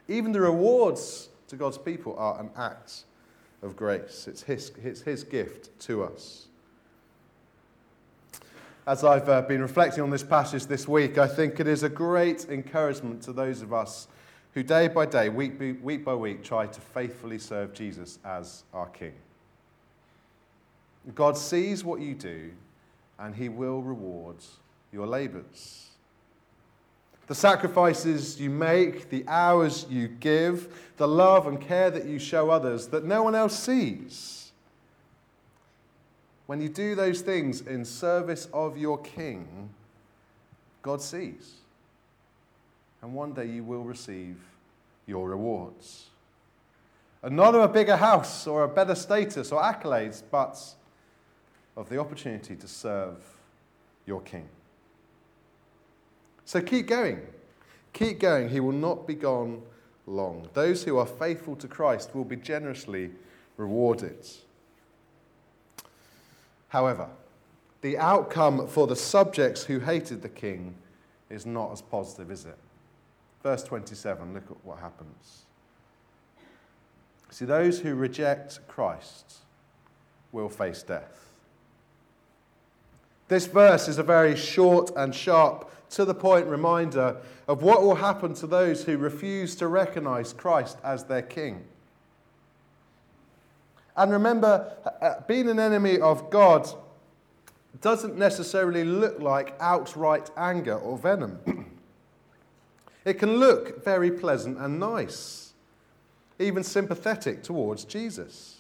Even 0.07 0.31
the 0.31 0.41
rewards 0.41 1.29
to 1.47 1.55
God's 1.55 1.77
people 1.77 2.15
are 2.17 2.39
an 2.39 2.49
act 2.55 3.03
of 3.61 3.75
grace. 3.75 4.27
It's 4.27 4.43
his, 4.43 4.71
it's 4.83 5.01
his 5.01 5.23
gift 5.23 5.77
to 5.81 6.03
us. 6.03 6.47
As 8.87 9.03
I've 9.03 9.29
uh, 9.29 9.41
been 9.43 9.61
reflecting 9.61 10.01
on 10.01 10.09
this 10.09 10.23
passage 10.23 10.65
this 10.65 10.87
week, 10.87 11.17
I 11.17 11.27
think 11.27 11.59
it 11.59 11.67
is 11.67 11.83
a 11.83 11.89
great 11.89 12.45
encouragement 12.49 13.21
to 13.23 13.33
those 13.33 13.61
of 13.61 13.71
us 13.73 14.07
who 14.53 14.63
day 14.63 14.87
by 14.87 15.05
day, 15.05 15.29
week 15.29 15.59
by, 15.59 15.75
week 15.83 16.03
by 16.03 16.15
week, 16.15 16.43
try 16.43 16.65
to 16.65 16.81
faithfully 16.81 17.37
serve 17.37 17.73
Jesus 17.73 18.17
as 18.25 18.63
our 18.73 18.87
King. 18.87 19.13
God 21.13 21.37
sees 21.37 21.83
what 21.83 22.01
you 22.01 22.15
do 22.15 22.51
and 23.19 23.35
he 23.35 23.49
will 23.49 23.81
reward 23.81 24.37
your 24.91 25.05
labors. 25.05 25.88
The 27.29 27.35
sacrifices 27.35 28.41
you 28.41 28.49
make, 28.49 29.11
the 29.11 29.23
hours 29.27 29.85
you 29.87 30.07
give, 30.07 30.91
the 30.97 31.07
love 31.07 31.45
and 31.45 31.61
care 31.61 31.91
that 31.91 32.05
you 32.05 32.17
show 32.17 32.49
others 32.49 32.87
that 32.87 33.05
no 33.05 33.21
one 33.21 33.35
else 33.35 33.57
sees. 33.57 34.51
When 36.47 36.59
you 36.59 36.69
do 36.69 36.95
those 36.95 37.21
things 37.21 37.61
in 37.61 37.85
service 37.85 38.47
of 38.51 38.79
your 38.79 38.97
King, 38.97 39.69
God 40.81 41.03
sees. 41.03 41.57
And 43.03 43.13
one 43.13 43.33
day 43.33 43.45
you 43.45 43.63
will 43.63 43.83
receive 43.83 44.37
your 45.05 45.29
rewards. 45.29 46.07
And 47.21 47.35
not 47.35 47.53
of 47.53 47.61
a 47.61 47.71
bigger 47.71 47.97
house 47.97 48.47
or 48.47 48.63
a 48.63 48.67
better 48.67 48.95
status 48.95 49.51
or 49.51 49.61
accolades, 49.61 50.23
but 50.31 50.59
of 51.77 51.89
the 51.89 51.99
opportunity 51.99 52.55
to 52.55 52.67
serve 52.67 53.17
your 54.07 54.21
King. 54.21 54.49
So 56.49 56.59
keep 56.59 56.87
going. 56.87 57.19
Keep 57.93 58.21
going. 58.21 58.49
He 58.49 58.59
will 58.59 58.71
not 58.71 59.05
be 59.05 59.13
gone 59.13 59.61
long. 60.07 60.49
Those 60.55 60.83
who 60.83 60.97
are 60.97 61.05
faithful 61.05 61.55
to 61.57 61.67
Christ 61.67 62.15
will 62.15 62.23
be 62.23 62.37
generously 62.37 63.11
rewarded. 63.55 64.27
However, 66.69 67.07
the 67.81 67.99
outcome 67.99 68.65
for 68.67 68.87
the 68.87 68.95
subjects 68.95 69.63
who 69.63 69.77
hated 69.77 70.23
the 70.23 70.29
king 70.29 70.73
is 71.29 71.45
not 71.45 71.71
as 71.71 71.83
positive, 71.83 72.31
is 72.31 72.45
it? 72.45 72.57
Verse 73.43 73.61
27, 73.61 74.33
look 74.33 74.49
at 74.49 74.65
what 74.65 74.79
happens. 74.79 75.43
See, 77.29 77.45
those 77.45 77.79
who 77.79 77.93
reject 77.93 78.59
Christ 78.67 79.35
will 80.31 80.49
face 80.49 80.81
death. 80.81 81.29
This 83.27 83.45
verse 83.45 83.87
is 83.87 83.99
a 83.99 84.03
very 84.03 84.35
short 84.35 84.89
and 84.95 85.13
sharp, 85.13 85.69
to 85.91 86.05
the 86.05 86.13
point 86.13 86.45
reminder 86.47 87.17
of 87.47 87.63
what 87.63 87.81
will 87.81 87.95
happen 87.95 88.33
to 88.35 88.47
those 88.47 88.83
who 88.83 88.97
refuse 88.97 89.55
to 89.55 89.67
recognize 89.67 90.33
Christ 90.33 90.77
as 90.83 91.05
their 91.05 91.21
king. 91.21 91.63
And 93.95 94.11
remember, 94.11 94.77
uh, 95.01 95.15
being 95.27 95.49
an 95.49 95.59
enemy 95.59 95.99
of 95.99 96.29
God 96.29 96.69
doesn't 97.81 98.17
necessarily 98.17 98.83
look 98.83 99.19
like 99.19 99.55
outright 99.59 100.29
anger 100.37 100.75
or 100.75 100.97
venom. 100.97 101.39
it 103.05 103.15
can 103.15 103.37
look 103.37 103.83
very 103.83 104.11
pleasant 104.11 104.57
and 104.57 104.79
nice, 104.79 105.53
even 106.37 106.63
sympathetic 106.63 107.43
towards 107.43 107.83
Jesus. 107.83 108.57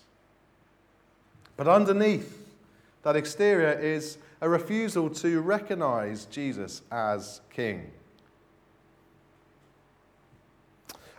But 1.55 1.67
underneath 1.67 2.47
that 3.03 3.15
exterior 3.15 3.71
is 3.71 4.17
a 4.41 4.49
refusal 4.49 5.09
to 5.09 5.41
recognize 5.41 6.25
Jesus 6.25 6.81
as 6.91 7.41
king. 7.49 7.91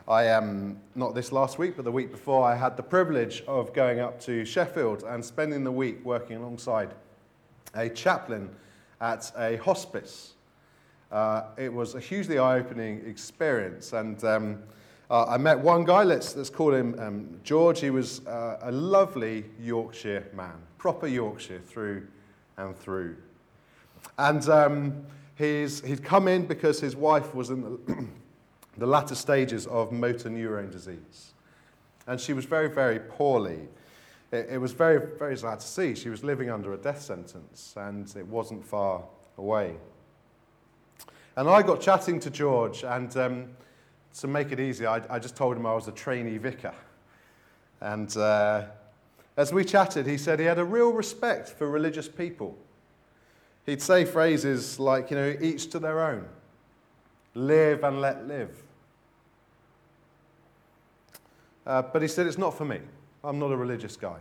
I 0.07 0.23
am, 0.25 0.43
um, 0.43 0.77
not 0.95 1.13
this 1.13 1.31
last 1.31 1.59
week, 1.59 1.75
but 1.75 1.85
the 1.85 1.91
week 1.91 2.11
before, 2.11 2.43
I 2.43 2.55
had 2.55 2.75
the 2.75 2.83
privilege 2.83 3.43
of 3.47 3.71
going 3.73 3.99
up 3.99 4.19
to 4.21 4.43
Sheffield 4.43 5.03
and 5.03 5.23
spending 5.23 5.63
the 5.63 5.71
week 5.71 6.03
working 6.03 6.37
alongside 6.37 6.95
a 7.75 7.87
chaplain 7.87 8.49
at 8.99 9.31
a 9.37 9.57
hospice. 9.57 10.33
Uh, 11.11 11.43
it 11.57 11.71
was 11.71 11.93
a 11.93 11.99
hugely 11.99 12.39
eye 12.39 12.57
opening 12.57 13.05
experience. 13.05 13.93
And 13.93 14.21
um, 14.23 14.63
uh, 15.09 15.25
I 15.25 15.37
met 15.37 15.59
one 15.59 15.85
guy, 15.85 16.03
let's, 16.03 16.35
let's 16.35 16.49
call 16.49 16.73
him 16.73 16.97
um, 16.99 17.39
George. 17.43 17.79
He 17.79 17.91
was 17.91 18.25
uh, 18.25 18.57
a 18.63 18.71
lovely 18.71 19.45
Yorkshire 19.59 20.27
man, 20.33 20.55
proper 20.79 21.07
Yorkshire 21.07 21.59
through 21.59 22.07
and 22.61 22.77
through. 22.77 23.17
And 24.17 24.47
um, 24.49 25.05
he's, 25.35 25.83
he'd 25.83 26.03
come 26.03 26.27
in 26.27 26.45
because 26.45 26.79
his 26.79 26.95
wife 26.95 27.33
was 27.33 27.49
in 27.49 27.61
the, 27.61 28.07
the 28.77 28.87
latter 28.87 29.15
stages 29.15 29.67
of 29.67 29.91
motor 29.91 30.29
neurone 30.29 30.69
disease. 30.69 31.33
And 32.07 32.19
she 32.19 32.33
was 32.33 32.45
very, 32.45 32.69
very 32.69 32.99
poorly. 32.99 33.67
it, 34.31 34.47
it 34.51 34.57
was 34.57 34.71
very, 34.71 35.17
very 35.17 35.37
sad 35.37 35.59
to 35.59 35.67
see. 35.67 35.95
She 35.95 36.09
was 36.09 36.23
living 36.23 36.49
under 36.49 36.73
a 36.73 36.77
death 36.77 37.01
sentence, 37.01 37.73
and 37.77 38.13
it 38.15 38.25
wasn't 38.25 38.65
far 38.65 39.03
away. 39.37 39.75
And 41.35 41.49
I 41.49 41.61
got 41.61 41.79
chatting 41.79 42.19
to 42.21 42.29
George, 42.29 42.83
and 42.83 43.15
um, 43.17 43.49
to 44.19 44.27
make 44.27 44.51
it 44.51 44.59
easy, 44.59 44.85
I, 44.85 45.01
I, 45.09 45.19
just 45.19 45.35
told 45.35 45.55
him 45.55 45.65
I 45.65 45.73
was 45.73 45.87
a 45.87 45.91
trainee 45.91 46.37
vicar. 46.37 46.73
And 47.79 48.15
uh, 48.17 48.65
as 49.37 49.53
we 49.53 49.63
chatted, 49.63 50.05
he 50.05 50.17
said 50.17 50.39
he 50.39 50.45
had 50.45 50.59
a 50.59 50.65
real 50.65 50.91
respect 50.91 51.49
for 51.49 51.69
religious 51.69 52.07
people. 52.07 52.57
He'd 53.65 53.81
say 53.81 54.05
phrases 54.05 54.79
like, 54.79 55.11
you 55.11 55.17
know, 55.17 55.35
each 55.39 55.69
to 55.71 55.79
their 55.79 56.01
own, 56.01 56.25
live 57.33 57.83
and 57.83 58.01
let 58.01 58.27
live. 58.27 58.63
Uh, 61.65 61.81
but 61.81 62.01
he 62.01 62.07
said, 62.07 62.27
it's 62.27 62.37
not 62.37 62.57
for 62.57 62.65
me. 62.65 62.79
I'm 63.23 63.39
not 63.39 63.51
a 63.51 63.57
religious 63.57 63.95
guy. 63.95 64.17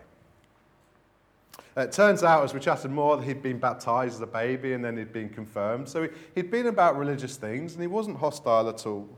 Uh, 1.76 1.82
it 1.82 1.92
turns 1.92 2.22
out, 2.22 2.44
as 2.44 2.52
we 2.52 2.60
chatted 2.60 2.90
more, 2.90 3.16
that 3.16 3.24
he'd 3.24 3.42
been 3.42 3.58
baptized 3.58 4.14
as 4.14 4.20
a 4.20 4.26
baby 4.26 4.74
and 4.74 4.84
then 4.84 4.96
he'd 4.96 5.12
been 5.12 5.28
confirmed. 5.28 5.88
So 5.88 6.02
he, 6.02 6.08
he'd 6.34 6.50
been 6.50 6.66
about 6.66 6.98
religious 6.98 7.36
things 7.36 7.72
and 7.72 7.80
he 7.80 7.86
wasn't 7.86 8.18
hostile 8.18 8.68
at 8.68 8.86
all. 8.86 9.08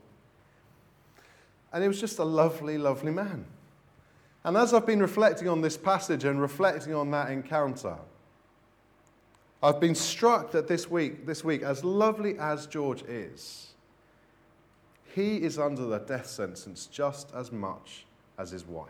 And 1.73 1.83
he 1.83 1.89
was 1.89 2.01
just 2.01 2.19
a 2.19 2.25
lovely, 2.25 2.79
lovely 2.79 3.11
man. 3.11 3.47
And 4.45 4.57
as 4.57 4.75
I've 4.75 4.87
been 4.87 5.01
reflecting 5.01 5.49
on 5.49 5.61
this 5.61 5.77
passage 5.77 6.25
and 6.25 6.41
reflecting 6.41 6.95
on 6.95 7.11
that 7.13 7.31
encounter, 7.31 7.97
I've 9.63 9.79
been 9.79 9.95
struck 9.95 10.51
that 10.53 10.67
this 10.67 10.91
week, 10.91 11.27
this 11.27 11.45
week, 11.45 11.63
as 11.63 11.85
lovely 11.85 12.37
as 12.39 12.67
George 12.67 13.03
is, 13.03 13.75
he 15.15 15.37
is 15.37 15.59
under 15.59 15.85
the 15.85 15.99
death 15.99 16.27
sentence 16.27 16.87
just 16.87 17.33
as 17.35 17.53
much 17.53 18.05
as 18.39 18.51
his 18.51 18.67
wife. 18.67 18.89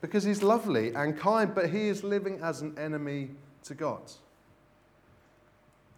Because 0.00 0.24
he's 0.24 0.42
lovely 0.42 0.94
and 0.94 1.18
kind, 1.18 1.54
but 1.54 1.68
he 1.68 1.88
is 1.88 2.02
living 2.02 2.40
as 2.42 2.62
an 2.62 2.78
enemy 2.78 3.30
to 3.64 3.74
God. 3.74 4.00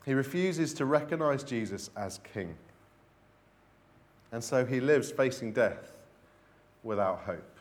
He 0.05 0.15
refuses 0.15 0.73
to 0.75 0.87
recognize 0.87 1.45
Jesus 1.45 1.91
as 1.97 2.19
king. 2.33 2.57
And 4.33 4.43
so 4.43 4.65
he 4.65 4.81
lives 4.81 5.13
facing 5.13 5.53
death 5.53 5.98
without 6.83 7.21
hope. 7.27 7.59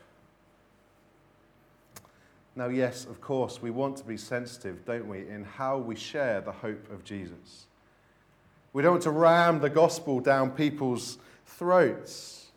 Now, 2.56 2.70
yes, 2.70 3.06
of 3.06 3.22
course, 3.22 3.62
we 3.62 3.70
want 3.70 3.98
to 3.98 4.04
be 4.04 4.18
sensitive, 4.18 4.84
don't 4.84 5.08
we, 5.08 5.28
in 5.28 5.44
how 5.44 5.78
we 5.78 5.96
share 5.96 6.42
the 6.42 6.52
hope 6.52 6.92
of 6.92 7.04
Jesus. 7.04 7.68
We 8.74 8.82
don't 8.82 8.94
want 8.94 9.04
to 9.04 9.12
ram 9.12 9.60
the 9.60 9.70
gospel 9.70 10.20
down 10.20 10.52
people's 10.52 11.20
throats. 11.46 12.48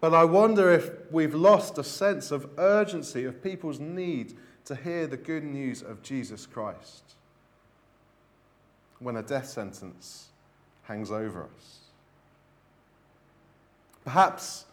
But 0.00 0.14
I 0.14 0.24
wonder 0.24 0.72
if 0.72 0.90
we've 1.10 1.34
lost 1.34 1.78
a 1.78 1.84
sense 1.84 2.30
of 2.30 2.50
urgency 2.58 3.24
of 3.24 3.42
people's 3.42 3.78
need 3.78 4.34
to 4.64 4.76
hear 4.76 5.06
the 5.06 5.16
good 5.16 5.44
news 5.44 5.82
of 5.82 6.02
Jesus 6.02 6.46
Christ 6.46 7.02
when 8.98 9.16
a 9.16 9.22
death 9.22 9.48
sentence 9.48 10.28
hangs 10.84 11.10
over 11.10 11.42
us. 11.42 11.78
Perhaps 14.04 14.64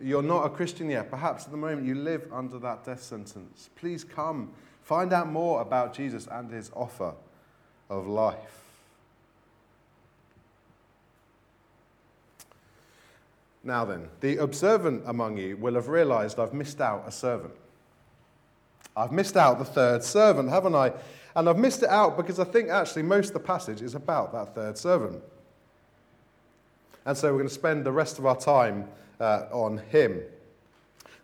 you're 0.00 0.22
not 0.22 0.44
a 0.44 0.50
Christian 0.50 0.90
yet. 0.90 1.10
Perhaps 1.10 1.44
at 1.44 1.50
the 1.50 1.56
moment 1.56 1.86
you 1.86 1.94
live 1.94 2.26
under 2.32 2.58
that 2.58 2.84
death 2.84 3.02
sentence. 3.02 3.70
Please 3.76 4.04
come. 4.04 4.52
Find 4.82 5.12
out 5.12 5.28
more 5.28 5.60
about 5.60 5.94
Jesus 5.94 6.26
and 6.30 6.50
his 6.50 6.70
offer 6.74 7.12
of 7.90 8.06
life. 8.06 8.64
Now 13.64 13.84
then, 13.84 14.08
the 14.20 14.38
observant 14.38 15.02
among 15.06 15.36
you 15.36 15.56
will 15.56 15.74
have 15.74 15.88
realized 15.88 16.38
I've 16.38 16.54
missed 16.54 16.80
out 16.80 17.04
a 17.06 17.12
servant. 17.12 17.52
I've 18.96 19.12
missed 19.12 19.36
out 19.36 19.58
the 19.58 19.64
third 19.64 20.02
servant, 20.02 20.48
haven't 20.48 20.74
I? 20.74 20.92
And 21.36 21.48
I've 21.48 21.58
missed 21.58 21.82
it 21.82 21.88
out 21.88 22.16
because 22.16 22.38
I 22.38 22.44
think 22.44 22.68
actually 22.68 23.02
most 23.02 23.28
of 23.28 23.34
the 23.34 23.40
passage 23.40 23.82
is 23.82 23.94
about 23.94 24.32
that 24.32 24.54
third 24.54 24.78
servant. 24.78 25.22
And 27.08 27.16
so 27.16 27.28
we're 27.28 27.38
going 27.38 27.48
to 27.48 27.54
spend 27.54 27.86
the 27.86 27.92
rest 27.92 28.18
of 28.18 28.26
our 28.26 28.36
time 28.36 28.86
uh, 29.18 29.46
on 29.50 29.78
him. 29.78 30.20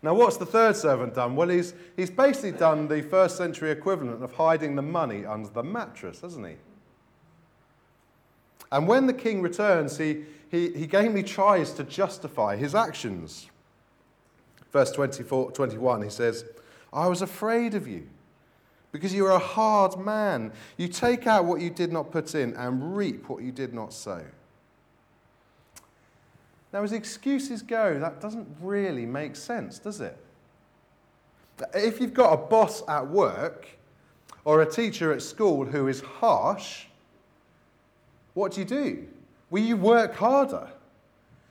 Now, 0.03 0.15
what's 0.15 0.39
the 0.39 0.47
third 0.47 0.77
servant 0.77 1.15
done? 1.15 1.37
Well, 1.37 1.51
he's, 1.51 1.75
he's 1.95 2.09
basically 2.09 2.53
done 2.53 2.89
the 2.89 3.03
first 3.03 3.37
century 3.37 3.71
equivalent 3.71 4.25
of 4.25 4.33
hiding 4.33 4.77
the 4.77 4.83
money 4.83 5.27
under 5.27 5.51
the 5.51 5.63
mattress, 5.63 6.23
hasn't 6.23 6.49
he? 6.49 6.55
And 8.73 8.89
when 8.89 9.07
the 9.07 9.13
king 9.13 9.43
returns, 9.43 9.99
he, 9.99 10.25
he, 10.51 10.71
he 10.71 10.87
gamely 10.87 11.23
tries 11.23 11.75
to 11.75 11.85
justify 11.85 12.57
his 12.57 12.75
actions. 12.75 13.51
Verse 14.73 14.91
24, 14.91 15.51
21, 15.51 16.01
he 16.01 16.09
says, 16.09 16.47
I 16.95 17.09
was 17.09 17.21
afraid 17.21 17.75
of 17.75 17.87
you 17.87 18.09
because 18.91 19.13
you 19.13 19.27
are 19.27 19.33
a 19.33 19.39
hard 19.39 19.99
man. 19.99 20.51
You 20.79 20.89
take 20.89 21.27
out 21.27 21.45
what 21.45 21.61
you 21.61 21.69
did 21.69 21.93
not 21.93 22.11
put 22.11 22.35
in 22.35 22.55
and 22.55 22.97
reap 22.97 23.29
what 23.29 23.43
you 23.43 23.53
did 23.53 23.75
not 23.75 23.93
sow. 23.93 24.25
Now, 26.75 26.83
as 26.83 26.93
excuses 26.93 27.63
go, 27.63 28.01
that 28.01 28.21
doesn't 28.21 28.49
really 28.61 29.07
make 29.07 29.37
sense, 29.37 29.79
does 29.79 30.01
it? 30.01 30.19
If 31.73 32.01
you've 32.01 32.13
got 32.13 32.33
a 32.33 32.37
boss 32.37 32.83
at 32.89 33.07
work 33.07 33.69
or 34.45 34.61
a 34.61 34.67
teacher 34.69 35.13
at 35.13 35.23
school 35.23 35.65
who 35.65 35.87
is 35.87 36.01
harsh, 36.01 36.87
what 38.35 38.51
do 38.51 38.61
you 38.61 38.67
do? 38.67 39.07
Well, 39.51 39.63
you 39.63 39.77
work 39.77 40.17
harder. 40.17 40.67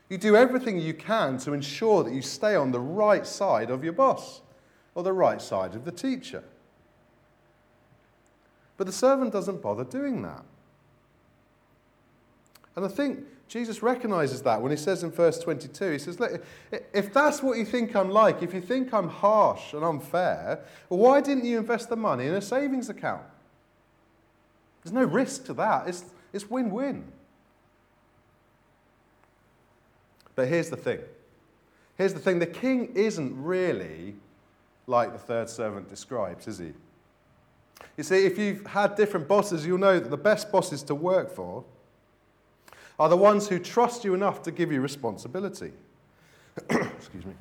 You 0.09 0.17
do 0.17 0.35
everything 0.35 0.77
you 0.77 0.93
can 0.93 1.37
to 1.37 1.53
ensure 1.53 2.03
that 2.03 2.13
you 2.13 2.21
stay 2.21 2.57
on 2.57 2.73
the 2.73 2.81
right 2.81 3.25
side 3.25 3.69
of 3.69 3.81
your 3.81 3.93
boss 3.93 4.41
or 4.93 5.03
the 5.03 5.13
right 5.13 5.41
side 5.41 5.73
of 5.73 5.85
the 5.85 5.91
teacher. 5.93 6.43
But 8.75 8.87
the 8.87 8.93
servant 8.93 9.31
doesn't 9.31 9.61
bother 9.61 9.85
doing 9.85 10.21
that. 10.23 10.43
And 12.75 12.83
I 12.83 12.89
think 12.89 13.19
Jesus 13.53 13.83
recognizes 13.83 14.41
that 14.41 14.59
when 14.59 14.71
he 14.71 14.77
says 14.77 15.03
in 15.03 15.11
verse 15.11 15.37
22, 15.37 15.91
he 15.91 15.99
says, 15.99 16.19
Look, 16.19 16.43
if 16.91 17.13
that's 17.13 17.43
what 17.43 17.55
you 17.55 17.65
think 17.65 17.95
I'm 17.95 18.09
like, 18.09 18.41
if 18.41 18.51
you 18.51 18.59
think 18.59 18.91
I'm 18.91 19.07
harsh 19.07 19.73
and 19.73 19.83
unfair, 19.83 20.65
why 20.87 21.21
didn't 21.21 21.45
you 21.45 21.59
invest 21.59 21.87
the 21.87 21.95
money 21.95 22.25
in 22.25 22.33
a 22.33 22.41
savings 22.41 22.89
account? 22.89 23.21
There's 24.83 24.91
no 24.91 25.03
risk 25.03 25.45
to 25.45 25.53
that. 25.53 25.87
It's, 25.87 26.03
it's 26.33 26.49
win 26.49 26.71
win. 26.71 27.03
But 30.33 30.47
here's 30.47 30.71
the 30.71 30.77
thing 30.77 31.01
here's 31.95 32.15
the 32.15 32.19
thing 32.19 32.39
the 32.39 32.47
king 32.47 32.91
isn't 32.95 33.39
really 33.39 34.15
like 34.87 35.13
the 35.13 35.19
third 35.19 35.47
servant 35.47 35.89
describes, 35.89 36.47
is 36.47 36.57
he? 36.57 36.73
You 37.97 38.03
see, 38.03 38.25
if 38.25 38.39
you've 38.39 38.65
had 38.65 38.95
different 38.95 39.27
bosses, 39.27 39.63
you'll 39.63 39.77
know 39.77 39.99
that 39.99 40.09
the 40.09 40.17
best 40.17 40.51
bosses 40.51 40.81
to 40.81 40.95
work 40.95 41.29
for 41.29 41.63
are 42.99 43.09
the 43.09 43.17
ones 43.17 43.47
who 43.47 43.59
trust 43.59 44.03
you 44.03 44.13
enough 44.13 44.41
to 44.43 44.51
give 44.51 44.71
you 44.71 44.81
responsibility. 44.81 45.71
Excuse 46.69 47.25
me. 47.25 47.33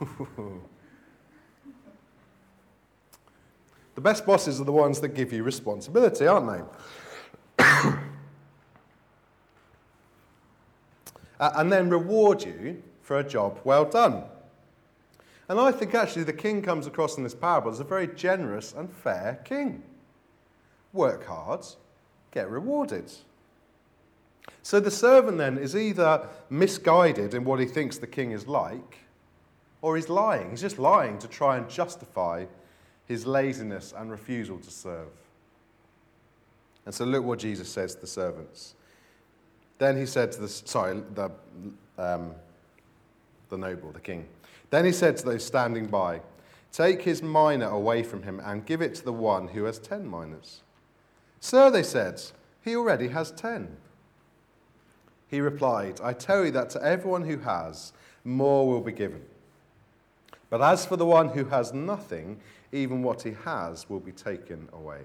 the 3.94 4.00
best 4.00 4.24
bosses 4.24 4.60
are 4.60 4.64
the 4.64 4.72
ones 4.72 5.00
that 5.00 5.08
give 5.08 5.32
you 5.32 5.42
responsibility, 5.42 6.26
aren't 6.26 6.68
they? 7.58 7.64
uh, 11.40 11.50
and 11.56 11.72
then 11.72 11.90
reward 11.90 12.44
you 12.44 12.82
for 13.10 13.18
a 13.18 13.24
job 13.24 13.58
well 13.64 13.84
done. 13.84 14.22
And 15.48 15.58
I 15.58 15.72
think 15.72 15.96
actually 15.96 16.22
the 16.22 16.32
king 16.32 16.62
comes 16.62 16.86
across 16.86 17.16
in 17.16 17.24
this 17.24 17.34
parable 17.34 17.72
as 17.72 17.80
a 17.80 17.84
very 17.84 18.06
generous 18.06 18.72
and 18.72 18.88
fair 18.88 19.40
king. 19.44 19.82
Work 20.92 21.26
hard, 21.26 21.66
get 22.30 22.48
rewarded. 22.48 23.10
So 24.62 24.78
the 24.78 24.92
servant 24.92 25.38
then 25.38 25.58
is 25.58 25.74
either 25.74 26.28
misguided 26.50 27.34
in 27.34 27.42
what 27.42 27.58
he 27.58 27.66
thinks 27.66 27.98
the 27.98 28.06
king 28.06 28.30
is 28.30 28.46
like, 28.46 28.98
or 29.82 29.96
he's 29.96 30.08
lying. 30.08 30.50
He's 30.50 30.60
just 30.60 30.78
lying 30.78 31.18
to 31.18 31.26
try 31.26 31.56
and 31.56 31.68
justify 31.68 32.44
his 33.08 33.26
laziness 33.26 33.92
and 33.96 34.08
refusal 34.08 34.58
to 34.58 34.70
serve. 34.70 35.08
And 36.86 36.94
so 36.94 37.04
look 37.04 37.24
what 37.24 37.40
Jesus 37.40 37.68
says 37.68 37.96
to 37.96 38.02
the 38.02 38.06
servants. 38.06 38.76
Then 39.78 39.96
he 39.96 40.06
said 40.06 40.30
to 40.30 40.42
the, 40.42 40.48
sorry, 40.48 41.02
the, 41.16 41.32
um, 41.98 42.36
the 43.50 43.58
noble, 43.58 43.92
the 43.92 44.00
king. 44.00 44.26
Then 44.70 44.84
he 44.84 44.92
said 44.92 45.16
to 45.18 45.24
those 45.24 45.44
standing 45.44 45.86
by, 45.86 46.20
Take 46.72 47.02
his 47.02 47.22
mina 47.22 47.68
away 47.68 48.02
from 48.02 48.22
him 48.22 48.40
and 48.44 48.64
give 48.64 48.80
it 48.80 48.94
to 48.96 49.04
the 49.04 49.12
one 49.12 49.48
who 49.48 49.64
has 49.64 49.78
ten 49.78 50.08
minas. 50.08 50.62
Sir, 51.40 51.70
they 51.70 51.82
said, 51.82 52.22
he 52.62 52.76
already 52.76 53.08
has 53.08 53.32
ten. 53.32 53.76
He 55.28 55.40
replied, 55.40 56.00
I 56.02 56.12
tell 56.12 56.44
you 56.44 56.50
that 56.52 56.70
to 56.70 56.84
everyone 56.84 57.22
who 57.22 57.38
has, 57.38 57.92
more 58.24 58.68
will 58.68 58.80
be 58.80 58.92
given. 58.92 59.22
But 60.48 60.60
as 60.60 60.84
for 60.84 60.96
the 60.96 61.06
one 61.06 61.28
who 61.28 61.44
has 61.46 61.72
nothing, 61.72 62.40
even 62.72 63.02
what 63.02 63.22
he 63.22 63.32
has 63.44 63.88
will 63.88 64.00
be 64.00 64.12
taken 64.12 64.68
away. 64.72 65.00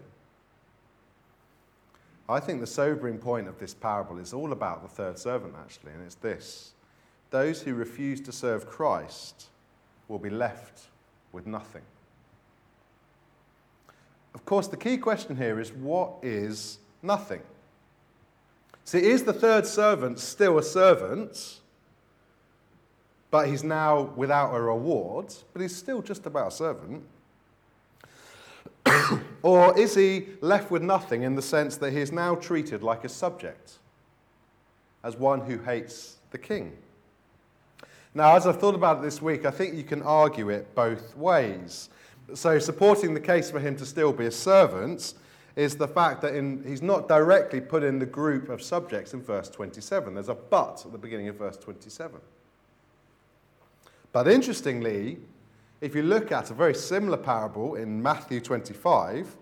I 2.27 2.39
think 2.39 2.59
the 2.59 2.67
sobering 2.67 3.19
point 3.19 3.47
of 3.47 3.59
this 3.59 3.73
parable 3.73 4.17
is 4.17 4.33
all 4.33 4.51
about 4.51 4.81
the 4.81 4.89
third 4.89 5.19
servant, 5.19 5.53
actually, 5.59 5.93
and 5.93 6.03
it's 6.03 6.15
this 6.15 6.73
those 7.35 7.61
who 7.61 7.73
refuse 7.73 8.21
to 8.21 8.31
serve 8.31 8.65
Christ 8.65 9.47
will 10.07 10.19
be 10.19 10.29
left 10.29 10.83
with 11.33 11.45
nothing. 11.45 11.81
Of 14.33 14.45
course, 14.45 14.69
the 14.69 14.77
key 14.77 14.97
question 14.97 15.35
here 15.35 15.59
is 15.59 15.73
what 15.73 16.13
is 16.23 16.79
nothing? 17.01 17.41
See, 18.85 18.99
is 18.99 19.25
the 19.25 19.33
third 19.33 19.67
servant 19.67 20.19
still 20.19 20.57
a 20.57 20.63
servant, 20.63 21.59
but 23.31 23.49
he's 23.49 23.65
now 23.65 24.13
without 24.15 24.55
a 24.55 24.61
reward, 24.61 25.33
but 25.51 25.61
he's 25.61 25.75
still 25.75 26.01
just 26.01 26.25
about 26.25 26.47
a 26.47 26.51
servant? 26.51 27.03
or 29.43 29.77
is 29.77 29.93
he 29.93 30.27
left 30.39 30.71
with 30.71 30.81
nothing 30.81 31.23
in 31.23 31.35
the 31.35 31.41
sense 31.41 31.75
that 31.75 31.91
he 31.91 31.99
is 31.99 32.13
now 32.13 32.35
treated 32.35 32.81
like 32.81 33.03
a 33.03 33.09
subject, 33.09 33.73
as 35.03 35.17
one 35.17 35.41
who 35.41 35.57
hates 35.57 36.15
the 36.31 36.37
king? 36.37 36.77
Now, 38.15 38.37
as 38.37 38.47
I've 38.47 38.61
thought 38.61 38.75
about 38.75 38.99
it 38.99 39.01
this 39.01 39.21
week, 39.21 39.45
I 39.45 39.51
think 39.51 39.75
you 39.75 39.83
can 39.83 40.01
argue 40.01 40.49
it 40.49 40.73
both 40.73 41.15
ways. 41.17 41.89
So, 42.33 42.57
supporting 42.59 43.13
the 43.13 43.19
case 43.19 43.51
for 43.51 43.59
him 43.59 43.75
to 43.75 43.85
still 43.85 44.13
be 44.13 44.25
a 44.25 44.31
servant 44.31 45.15
is 45.57 45.75
the 45.75 45.87
fact 45.87 46.21
that 46.21 46.33
in, 46.33 46.63
he's 46.65 46.81
not 46.81 47.09
directly 47.09 47.59
put 47.59 47.83
in 47.83 47.99
the 47.99 48.05
group 48.05 48.47
of 48.47 48.63
subjects 48.63 49.13
in 49.13 49.21
verse 49.21 49.49
27. 49.49 50.13
There's 50.13 50.29
a 50.29 50.35
but 50.35 50.81
at 50.85 50.93
the 50.93 50.97
beginning 50.97 51.27
of 51.27 51.35
verse 51.35 51.57
27. 51.57 52.19
But 54.13 54.29
interestingly, 54.29 55.19
if 55.81 55.93
you 55.93 56.01
look 56.01 56.31
at 56.31 56.49
a 56.49 56.53
very 56.53 56.73
similar 56.73 57.17
parable 57.17 57.75
in 57.75 58.01
Matthew 58.01 58.39
25, 58.39 59.35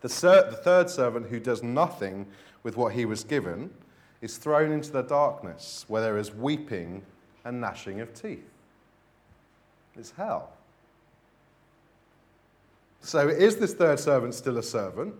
the, 0.00 0.08
ser- 0.08 0.48
the 0.48 0.56
third 0.56 0.88
servant 0.88 1.26
who 1.26 1.40
does 1.40 1.64
nothing 1.64 2.26
with 2.62 2.76
what 2.76 2.92
he 2.92 3.04
was 3.04 3.24
given 3.24 3.70
is 4.22 4.36
thrown 4.36 4.70
into 4.70 4.92
the 4.92 5.02
darkness 5.02 5.84
where 5.88 6.02
there 6.02 6.18
is 6.18 6.32
weeping 6.32 7.02
and 7.50 7.60
gnashing 7.60 8.00
of 8.00 8.14
teeth. 8.14 8.48
It's 9.98 10.12
hell. 10.12 10.50
So, 13.00 13.28
is 13.28 13.56
this 13.56 13.74
third 13.74 13.98
servant 13.98 14.34
still 14.34 14.56
a 14.56 14.62
servant, 14.62 15.14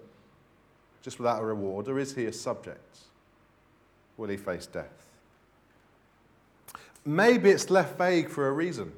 just 1.03 1.19
without 1.19 1.43
a 1.43 1.45
reward, 1.45 1.89
or 1.89 1.99
is 1.99 2.15
he 2.15 2.27
a 2.27 2.33
subject? 2.33 2.99
Will 4.17 4.29
he 4.29 4.37
face 4.37 4.67
death? 4.67 5.07
Maybe 7.05 7.51
it's 7.51 7.69
left 7.69 7.99
vague 7.99 8.29
for 8.29 8.47
a 8.47 8.53
reason. 8.53 8.93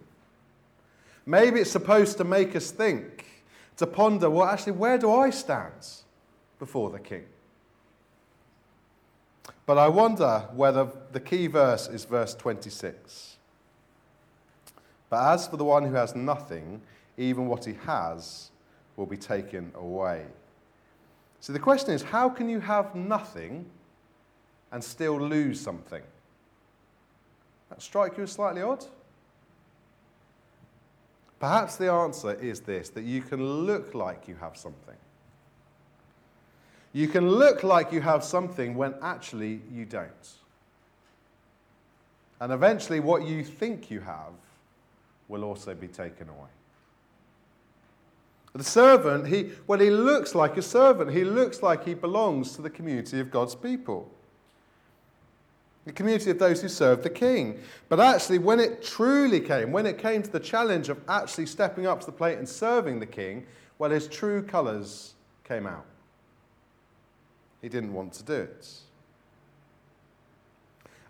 Maybe 1.25 1.61
it's 1.61 1.71
supposed 1.71 2.18
to 2.18 2.25
make 2.25 2.55
us 2.55 2.71
think, 2.71 3.25
to 3.79 3.87
ponder, 3.87 4.29
well, 4.29 4.47
actually, 4.47 4.73
where 4.73 4.99
do 4.99 5.11
I 5.11 5.31
stand 5.31 5.88
before 6.59 6.90
the 6.90 7.01
king? 7.01 7.25
But 9.64 9.79
I 9.79 9.88
wonder 9.88 10.48
whether 10.55 10.88
the 11.12 11.20
key 11.20 11.46
verse 11.46 11.88
is 11.88 12.05
verse 12.05 12.35
26. 12.35 13.37
But 15.09 15.33
as 15.33 15.46
for 15.46 15.57
the 15.57 15.64
one 15.64 15.85
who 15.85 15.94
has 15.94 16.16
nothing, 16.16 16.81
even 17.16 17.46
what 17.46 17.64
he 17.64 17.75
has 17.85 18.51
will 18.96 19.07
be 19.07 19.16
taken 19.16 19.70
away. 19.75 20.25
So 21.40 21.53
the 21.53 21.59
question 21.59 21.92
is 21.92 22.03
how 22.03 22.29
can 22.29 22.48
you 22.48 22.61
have 22.61 22.94
nothing 22.94 23.66
and 24.70 24.83
still 24.83 25.20
lose 25.20 25.61
something? 25.61 26.03
That 27.68 27.83
strike 27.83 28.16
you 28.16 28.25
as 28.25 28.33
slightly 28.33 28.62
odd? 28.62 28.85
Perhaps 31.40 31.77
the 31.77 31.90
answer 31.90 32.35
is 32.35 32.61
this 32.61 32.88
that 32.90 33.03
you 33.03 33.20
can 33.20 33.44
look 33.66 33.94
like 33.94 34.29
you 34.29 34.37
have 34.37 34.57
something. 34.57 34.96
You 36.92 37.09
can 37.09 37.28
look 37.28 37.62
like 37.62 37.92
you 37.92 38.00
have 38.00 38.22
something 38.22 38.74
when 38.74 38.94
actually 39.02 39.61
you 39.72 39.85
don't. 39.85 40.28
And 42.40 42.52
eventually, 42.52 43.00
what 43.00 43.24
you 43.24 43.44
think 43.44 43.90
you 43.90 44.00
have 44.00 44.33
will 45.28 45.44
also 45.44 45.74
be 45.74 45.88
taken 45.88 46.28
away. 46.28 46.48
The 48.55 48.64
servant, 48.64 49.28
he, 49.28 49.52
well, 49.66 49.78
he 49.78 49.90
looks 49.90 50.35
like 50.35 50.57
a 50.59 50.62
servant. 50.62 51.11
He 51.11 51.24
looks 51.24 51.62
like 51.62 51.85
he 51.85 51.94
belongs 51.94 52.55
to 52.57 52.62
the 52.62 52.68
community 52.68 53.18
of 53.20 53.31
God's 53.31 53.55
people, 53.55 54.11
the 55.87 55.92
community 55.92 56.31
of 56.31 56.38
those 56.38 56.61
who 56.61 56.68
serve 56.68 57.02
the 57.02 57.11
king. 57.11 57.61
But 57.88 57.98
actually, 57.98 58.38
when 58.38 58.61
it 58.61 58.83
truly 58.83 59.40
came, 59.40 59.72
when 59.72 59.87
it 59.87 59.96
came 59.96 60.22
to 60.22 60.31
the 60.31 60.40
challenge 60.40 60.90
of 60.90 61.00
actually 61.09 61.46
stepping 61.46 61.87
up 61.87 62.00
to 62.00 62.07
the 62.07 62.12
plate 62.12 62.37
and 62.37 62.46
serving 62.46 63.00
the 63.00 63.07
king, 63.07 63.46
well, 63.78 63.90
his 63.90 64.07
true 64.07 64.42
colours 64.42 65.14
came 65.44 65.66
out. 65.66 65.87
He 67.62 67.70
didn't 67.70 67.94
want 67.94 68.12
to 68.14 68.22
do 68.22 68.35
it. 68.35 68.68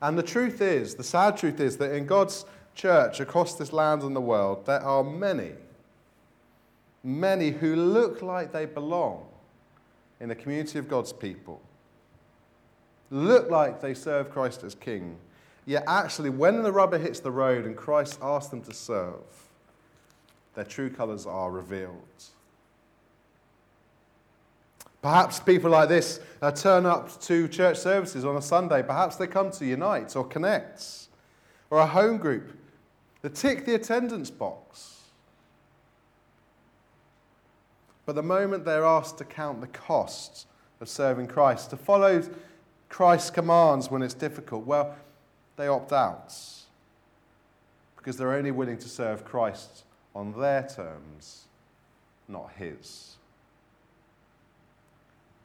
And 0.01 0.17
the 0.17 0.23
truth 0.23 0.61
is, 0.61 0.95
the 0.95 1.05
sad 1.05 1.37
truth 1.37 1.59
is, 1.59 1.79
that 1.79 1.93
in 1.93 2.07
God's 2.07 2.45
church 2.75 3.19
across 3.19 3.57
this 3.57 3.73
land 3.73 4.03
and 4.03 4.15
the 4.15 4.21
world, 4.21 4.67
there 4.67 4.83
are 4.83 5.03
many 5.03 5.53
many 7.03 7.51
who 7.51 7.75
look 7.75 8.23
like 8.23 8.53
they 8.53 8.67
belong 8.67 9.27
in 10.21 10.29
the 10.29 10.35
community 10.35 10.79
of 10.79 10.89
God's 10.89 11.13
people, 11.13 11.61
look 13.11 13.51
like 13.51 13.81
they 13.81 13.95
serve 13.95 14.31
Christ 14.31 14.63
as 14.63 14.75
King, 14.75 15.17
yet 15.67 15.85
actually, 15.87 16.31
when 16.31 16.63
the 16.63 16.73
rubber 16.73 16.99
hits 16.99 17.21
the 17.21 17.31
road 17.31 17.65
and 17.65 17.77
Christ 17.77 18.19
asks 18.23 18.51
them 18.51 18.63
to 18.63 18.75
serve, 18.75 19.49
their 20.55 20.65
true 20.65 20.91
colours 20.91 21.27
are 21.27 21.51
revealed. 21.51 22.25
Perhaps 25.03 25.41
people 25.41 25.71
like 25.71 25.89
this 25.89 26.21
uh, 26.41 26.53
turn 26.53 26.87
up 26.87 27.21
to 27.23 27.49
church 27.49 27.77
services 27.77 28.25
on 28.25 28.37
a 28.37 28.43
Sunday. 28.43 28.83
Perhaps 28.85 29.17
they 29.17 29.27
come 29.27 29.51
to 29.51 29.67
Unite 29.67 30.15
or 30.15 30.25
Connect 30.25 31.09
or 31.71 31.79
a 31.79 31.87
home 31.87 32.19
group. 32.19 32.57
They 33.21 33.29
tick 33.29 33.67
the 33.67 33.75
attendance 33.75 34.31
box. 34.31 35.01
But 38.07 38.15
the 38.15 38.23
moment 38.23 38.65
they're 38.65 38.85
asked 38.85 39.19
to 39.19 39.25
count 39.25 39.61
the 39.61 39.67
cost 39.67 40.47
of 40.81 40.89
serving 40.89 41.29
Christ, 41.29 41.71
to 41.71 41.77
follow 41.77 42.23
Christ's 42.89 43.31
commands 43.31 43.91
when 43.91 44.03
it's 44.03 44.15
difficult, 44.15 44.67
well, 44.67 44.97
they 45.57 45.67
opt 45.67 45.93
out 45.93 46.35
because 47.97 48.17
they're 48.17 48.33
only 48.33 48.51
willing 48.51 48.79
to 48.79 48.89
serve 48.89 49.25
Christ 49.25 49.85
on 50.15 50.33
their 50.39 50.63
terms, 50.63 51.45
not 52.29 52.51
his. 52.57 53.17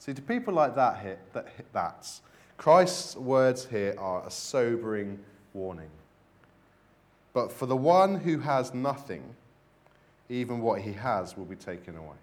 See, 0.08 0.14
to 0.14 0.22
people 0.22 0.54
like 0.54 0.74
that, 0.76 1.02
here, 1.02 1.20
that, 1.34 1.50
that's 1.74 2.22
Christ's 2.56 3.18
words 3.18 3.66
here 3.66 3.94
are 3.98 4.26
a 4.26 4.32
sobering 4.32 5.20
warning. 5.54 5.90
But 7.34 7.52
for 7.52 7.66
the 7.66 7.76
one 7.76 8.16
who 8.16 8.40
has 8.40 8.74
nothing, 8.74 9.36
even 10.30 10.62
what 10.62 10.80
he 10.80 10.94
has 10.94 11.36
will 11.36 11.44
be 11.44 11.58
taken 11.58 11.98
away. 11.98 12.16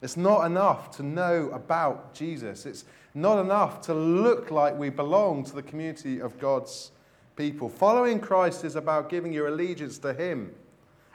It's 0.00 0.16
not 0.16 0.46
enough 0.46 0.96
to 0.98 1.02
know 1.02 1.50
about 1.52 2.14
Jesus. 2.14 2.64
It's 2.64 2.84
not 3.12 3.40
enough 3.40 3.80
to 3.82 3.94
look 3.94 4.52
like 4.52 4.78
we 4.78 4.90
belong 4.90 5.42
to 5.46 5.56
the 5.56 5.62
community 5.62 6.20
of 6.20 6.38
God's 6.38 6.92
people. 7.34 7.68
Following 7.68 8.20
Christ 8.20 8.64
is 8.64 8.76
about 8.76 9.08
giving 9.08 9.32
your 9.32 9.48
allegiance 9.48 9.98
to 9.98 10.14
Him 10.14 10.54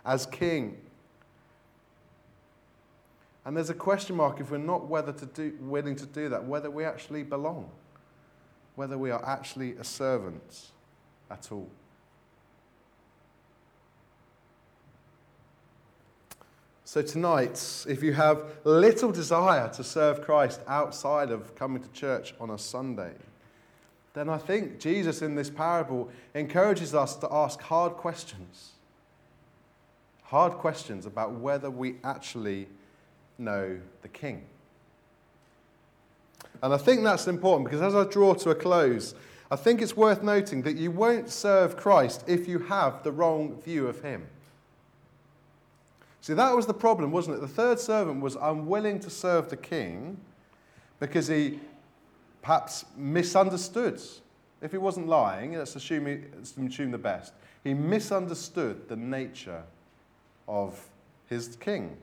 as 0.06 0.26
King. 0.26 0.78
And 3.46 3.58
there's 3.58 3.70
a 3.70 3.76
question 3.76 4.16
mark 4.16 4.40
if 4.40 4.52
we're 4.52 4.58
not 4.58 4.88
whether 4.88 5.12
to 5.12 5.26
do, 5.26 5.58
willing 5.62 5.96
to 5.96 6.06
do 6.06 6.30
that, 6.30 6.46
whether 6.46 6.70
we 6.70 6.86
actually 6.86 7.24
belong, 7.24 7.70
whether 8.76 8.98
we 8.98 9.10
are 9.10 9.24
actually 9.26 9.74
a 9.78 9.84
servant 9.84 10.68
at 11.30 11.52
all. 11.52 11.70
So, 16.84 17.02
tonight, 17.02 17.86
if 17.88 18.04
you 18.04 18.12
have 18.14 18.44
little 18.66 19.14
desire 19.14 19.70
to 19.70 19.84
serve 19.84 20.22
Christ 20.22 20.60
outside 20.68 21.32
of 21.32 21.56
coming 21.56 21.82
to 21.82 21.90
church 21.94 22.34
on 22.38 22.50
a 22.50 22.58
Sunday, 22.58 23.14
then 24.14 24.28
I 24.28 24.38
think 24.38 24.78
Jesus 24.78 25.22
in 25.22 25.36
this 25.36 25.50
parable 25.50 26.10
encourages 26.36 26.94
us 26.94 27.16
to 27.16 27.30
ask 27.32 27.62
hard 27.62 27.94
questions. 27.94 28.72
Hard 30.24 30.54
questions 30.54 31.06
about 31.06 31.32
whether 31.32 31.70
we 31.70 31.96
actually 32.04 32.68
know 33.42 33.78
the 34.02 34.08
King. 34.08 34.44
And 36.64 36.74
I 36.74 36.78
think 36.78 37.04
that's 37.04 37.28
important 37.28 37.70
because 37.70 37.82
as 37.82 37.96
I 37.96 38.04
draw 38.06 38.34
to 38.36 38.52
a 38.52 38.56
close, 38.56 39.16
I 39.50 39.56
think 39.56 39.82
it's 39.82 39.98
worth 39.98 40.24
noting 40.24 40.62
that 40.62 40.78
you 40.78 40.92
won't 40.92 41.30
serve 41.30 41.76
Christ 41.76 42.24
if 42.28 42.48
you 42.48 42.60
have 42.60 43.04
the 43.04 43.12
wrong 43.12 43.60
view 43.62 43.88
of 43.88 44.02
Him. 44.02 44.28
See, 46.22 46.36
that 46.36 46.56
was 46.56 46.68
the 46.68 46.74
problem, 46.74 47.12
wasn't 47.12 47.38
it? 47.38 47.42
The 47.42 47.48
third 47.48 47.80
servant 47.80 48.22
was 48.22 48.38
unwilling 48.40 49.00
to 49.00 49.10
serve 49.10 49.50
the 49.50 49.58
king 49.58 50.18
because 51.00 51.28
he 51.28 51.60
perhaps 52.44 52.86
misunderstood. 52.96 54.00
If 54.62 54.72
he 54.72 54.78
wasn't 54.78 55.08
lying, 55.08 55.54
let's 55.58 55.76
assume, 55.76 56.06
he, 56.06 56.20
let's 56.38 56.56
assume 56.56 56.92
the 56.92 57.00
best. 57.00 57.34
He 57.64 57.74
misunderstood 57.74 58.88
the 58.88 58.96
nature 58.96 59.64
of 60.48 60.80
his 61.28 61.56
king. 61.56 61.98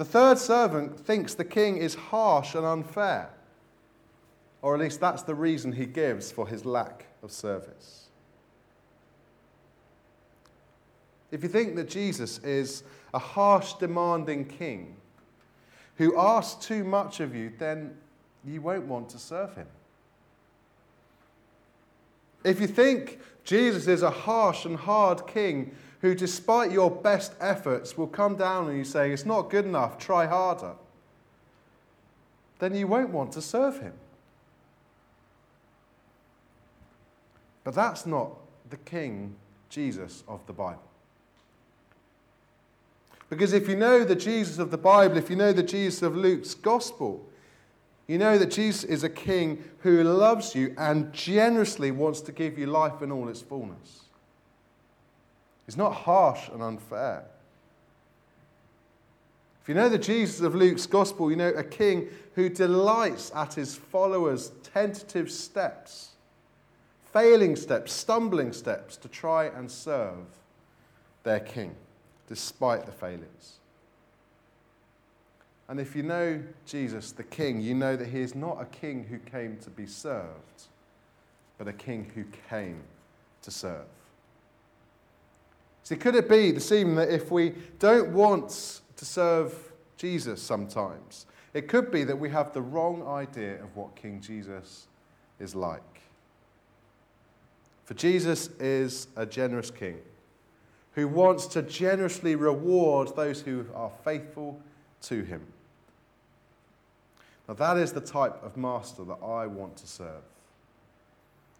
The 0.00 0.06
third 0.06 0.38
servant 0.38 0.98
thinks 0.98 1.34
the 1.34 1.44
king 1.44 1.76
is 1.76 1.94
harsh 1.94 2.54
and 2.54 2.64
unfair, 2.64 3.28
or 4.62 4.72
at 4.72 4.80
least 4.80 4.98
that's 4.98 5.24
the 5.24 5.34
reason 5.34 5.72
he 5.72 5.84
gives 5.84 6.32
for 6.32 6.48
his 6.48 6.64
lack 6.64 7.04
of 7.22 7.30
service. 7.30 8.08
If 11.30 11.42
you 11.42 11.50
think 11.50 11.76
that 11.76 11.90
Jesus 11.90 12.38
is 12.38 12.82
a 13.12 13.18
harsh, 13.18 13.74
demanding 13.74 14.46
king 14.46 14.96
who 15.96 16.18
asks 16.18 16.64
too 16.64 16.82
much 16.82 17.20
of 17.20 17.36
you, 17.36 17.52
then 17.58 17.94
you 18.42 18.62
won't 18.62 18.86
want 18.86 19.10
to 19.10 19.18
serve 19.18 19.54
him. 19.54 19.68
If 22.42 22.58
you 22.58 22.68
think 22.68 23.18
Jesus 23.44 23.86
is 23.86 24.02
a 24.02 24.08
harsh 24.08 24.64
and 24.64 24.76
hard 24.76 25.26
king 25.26 25.76
who, 26.00 26.14
despite 26.14 26.72
your 26.72 26.90
best 26.90 27.34
efforts, 27.40 27.96
will 27.96 28.06
come 28.06 28.36
down 28.36 28.66
on 28.66 28.76
you 28.76 28.84
saying, 28.84 29.12
It's 29.12 29.26
not 29.26 29.50
good 29.50 29.64
enough, 29.64 29.98
try 29.98 30.26
harder, 30.26 30.72
then 32.58 32.74
you 32.74 32.86
won't 32.86 33.10
want 33.10 33.32
to 33.32 33.42
serve 33.42 33.80
him. 33.80 33.92
But 37.64 37.74
that's 37.74 38.06
not 38.06 38.32
the 38.70 38.78
King 38.78 39.34
Jesus 39.68 40.24
of 40.26 40.44
the 40.46 40.52
Bible. 40.52 40.82
Because 43.28 43.52
if 43.52 43.68
you 43.68 43.76
know 43.76 44.04
the 44.04 44.16
Jesus 44.16 44.58
of 44.58 44.70
the 44.70 44.78
Bible, 44.78 45.16
if 45.16 45.30
you 45.30 45.36
know 45.36 45.52
the 45.52 45.62
Jesus 45.62 46.02
of 46.02 46.16
Luke's 46.16 46.54
gospel, 46.54 47.24
you 48.08 48.18
know 48.18 48.36
that 48.38 48.50
Jesus 48.50 48.82
is 48.82 49.04
a 49.04 49.08
king 49.08 49.62
who 49.82 50.02
loves 50.02 50.54
you 50.56 50.74
and 50.76 51.12
generously 51.12 51.92
wants 51.92 52.20
to 52.22 52.32
give 52.32 52.58
you 52.58 52.66
life 52.66 53.02
in 53.02 53.12
all 53.12 53.28
its 53.28 53.40
fullness. 53.40 54.00
He's 55.70 55.76
not 55.76 55.94
harsh 55.94 56.48
and 56.48 56.64
unfair. 56.64 57.22
If 59.62 59.68
you 59.68 59.74
know 59.76 59.88
the 59.88 59.98
Jesus 59.98 60.40
of 60.40 60.52
Luke's 60.52 60.84
gospel, 60.84 61.30
you 61.30 61.36
know 61.36 61.50
a 61.50 61.62
king 61.62 62.08
who 62.34 62.48
delights 62.48 63.30
at 63.36 63.54
his 63.54 63.76
followers' 63.76 64.50
tentative 64.74 65.30
steps, 65.30 66.08
failing 67.12 67.54
steps, 67.54 67.92
stumbling 67.92 68.52
steps 68.52 68.96
to 68.96 69.06
try 69.06 69.44
and 69.44 69.70
serve 69.70 70.26
their 71.22 71.38
king 71.38 71.76
despite 72.26 72.84
the 72.84 72.90
failings. 72.90 73.58
And 75.68 75.78
if 75.78 75.94
you 75.94 76.02
know 76.02 76.42
Jesus, 76.66 77.12
the 77.12 77.22
King, 77.22 77.60
you 77.60 77.76
know 77.76 77.94
that 77.94 78.08
he 78.08 78.22
is 78.22 78.34
not 78.34 78.60
a 78.60 78.64
king 78.64 79.04
who 79.04 79.18
came 79.18 79.56
to 79.58 79.70
be 79.70 79.86
served, 79.86 80.64
but 81.58 81.68
a 81.68 81.72
king 81.72 82.10
who 82.12 82.24
came 82.48 82.82
to 83.42 83.52
serve. 83.52 83.86
See, 85.82 85.96
could 85.96 86.14
it 86.14 86.28
be 86.28 86.52
this 86.52 86.70
evening 86.72 86.96
that 86.96 87.10
if 87.10 87.30
we 87.30 87.54
don't 87.78 88.12
want 88.12 88.80
to 88.96 89.04
serve 89.04 89.54
Jesus 89.96 90.40
sometimes, 90.40 91.26
it 91.52 91.68
could 91.68 91.90
be 91.90 92.04
that 92.04 92.18
we 92.18 92.30
have 92.30 92.52
the 92.52 92.62
wrong 92.62 93.06
idea 93.06 93.62
of 93.62 93.74
what 93.76 93.96
King 93.96 94.20
Jesus 94.20 94.86
is 95.38 95.54
like? 95.54 95.82
For 97.84 97.94
Jesus 97.94 98.48
is 98.60 99.08
a 99.16 99.26
generous 99.26 99.70
king 99.70 99.98
who 100.92 101.08
wants 101.08 101.46
to 101.46 101.62
generously 101.62 102.36
reward 102.36 103.14
those 103.16 103.40
who 103.40 103.66
are 103.74 103.90
faithful 104.04 104.60
to 105.02 105.22
him. 105.22 105.44
Now, 107.48 107.54
that 107.54 107.76
is 107.78 107.92
the 107.92 108.00
type 108.00 108.42
of 108.44 108.56
master 108.56 109.02
that 109.04 109.18
I 109.24 109.46
want 109.46 109.76
to 109.78 109.86
serve. 109.88 110.22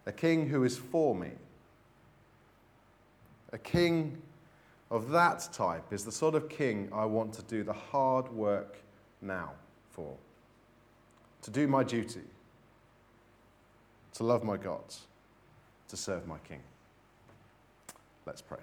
A 0.05 0.11
king 0.13 0.47
who 0.47 0.63
is 0.63 0.77
for 0.77 1.13
me. 1.13 1.31
A 3.53 3.57
king 3.57 4.17
of 4.89 5.09
that 5.09 5.49
type 5.51 5.91
is 5.91 6.05
the 6.05 6.11
sort 6.11 6.35
of 6.35 6.49
king 6.49 6.89
I 6.93 7.05
want 7.05 7.33
to 7.33 7.41
do 7.43 7.63
the 7.63 7.73
hard 7.73 8.31
work 8.31 8.77
now 9.21 9.51
for. 9.91 10.15
To 11.43 11.51
do 11.51 11.67
my 11.67 11.83
duty. 11.83 12.21
To 14.13 14.23
love 14.23 14.43
my 14.43 14.57
God. 14.57 14.83
To 15.89 15.97
serve 15.97 16.27
my 16.27 16.37
king. 16.47 16.61
Let's 18.25 18.41
pray. 18.41 18.59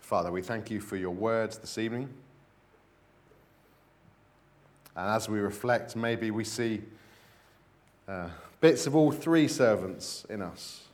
Father, 0.00 0.32
we 0.32 0.42
thank 0.42 0.72
you 0.72 0.80
for 0.80 0.96
your 0.96 1.12
words 1.12 1.58
this 1.58 1.78
evening. 1.78 2.08
And 4.96 5.08
as 5.08 5.28
we 5.28 5.38
reflect, 5.38 5.96
maybe 5.96 6.30
we 6.30 6.44
see 6.44 6.82
uh, 8.08 8.28
bits 8.60 8.86
of 8.86 8.94
all 8.94 9.12
three 9.12 9.48
servants 9.48 10.26
in 10.28 10.42
us. 10.42 10.84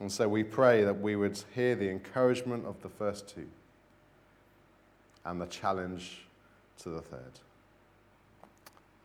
And 0.00 0.10
so 0.10 0.28
we 0.28 0.42
pray 0.42 0.84
that 0.84 1.00
we 1.00 1.16
would 1.16 1.40
hear 1.54 1.74
the 1.74 1.88
encouragement 1.88 2.66
of 2.66 2.80
the 2.82 2.88
first 2.88 3.28
two 3.28 3.46
and 5.24 5.40
the 5.40 5.46
challenge 5.46 6.26
to 6.78 6.90
the 6.90 7.00
third. 7.00 7.40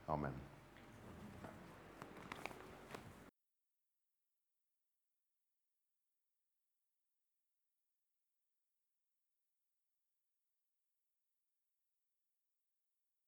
Amen. 0.10 0.34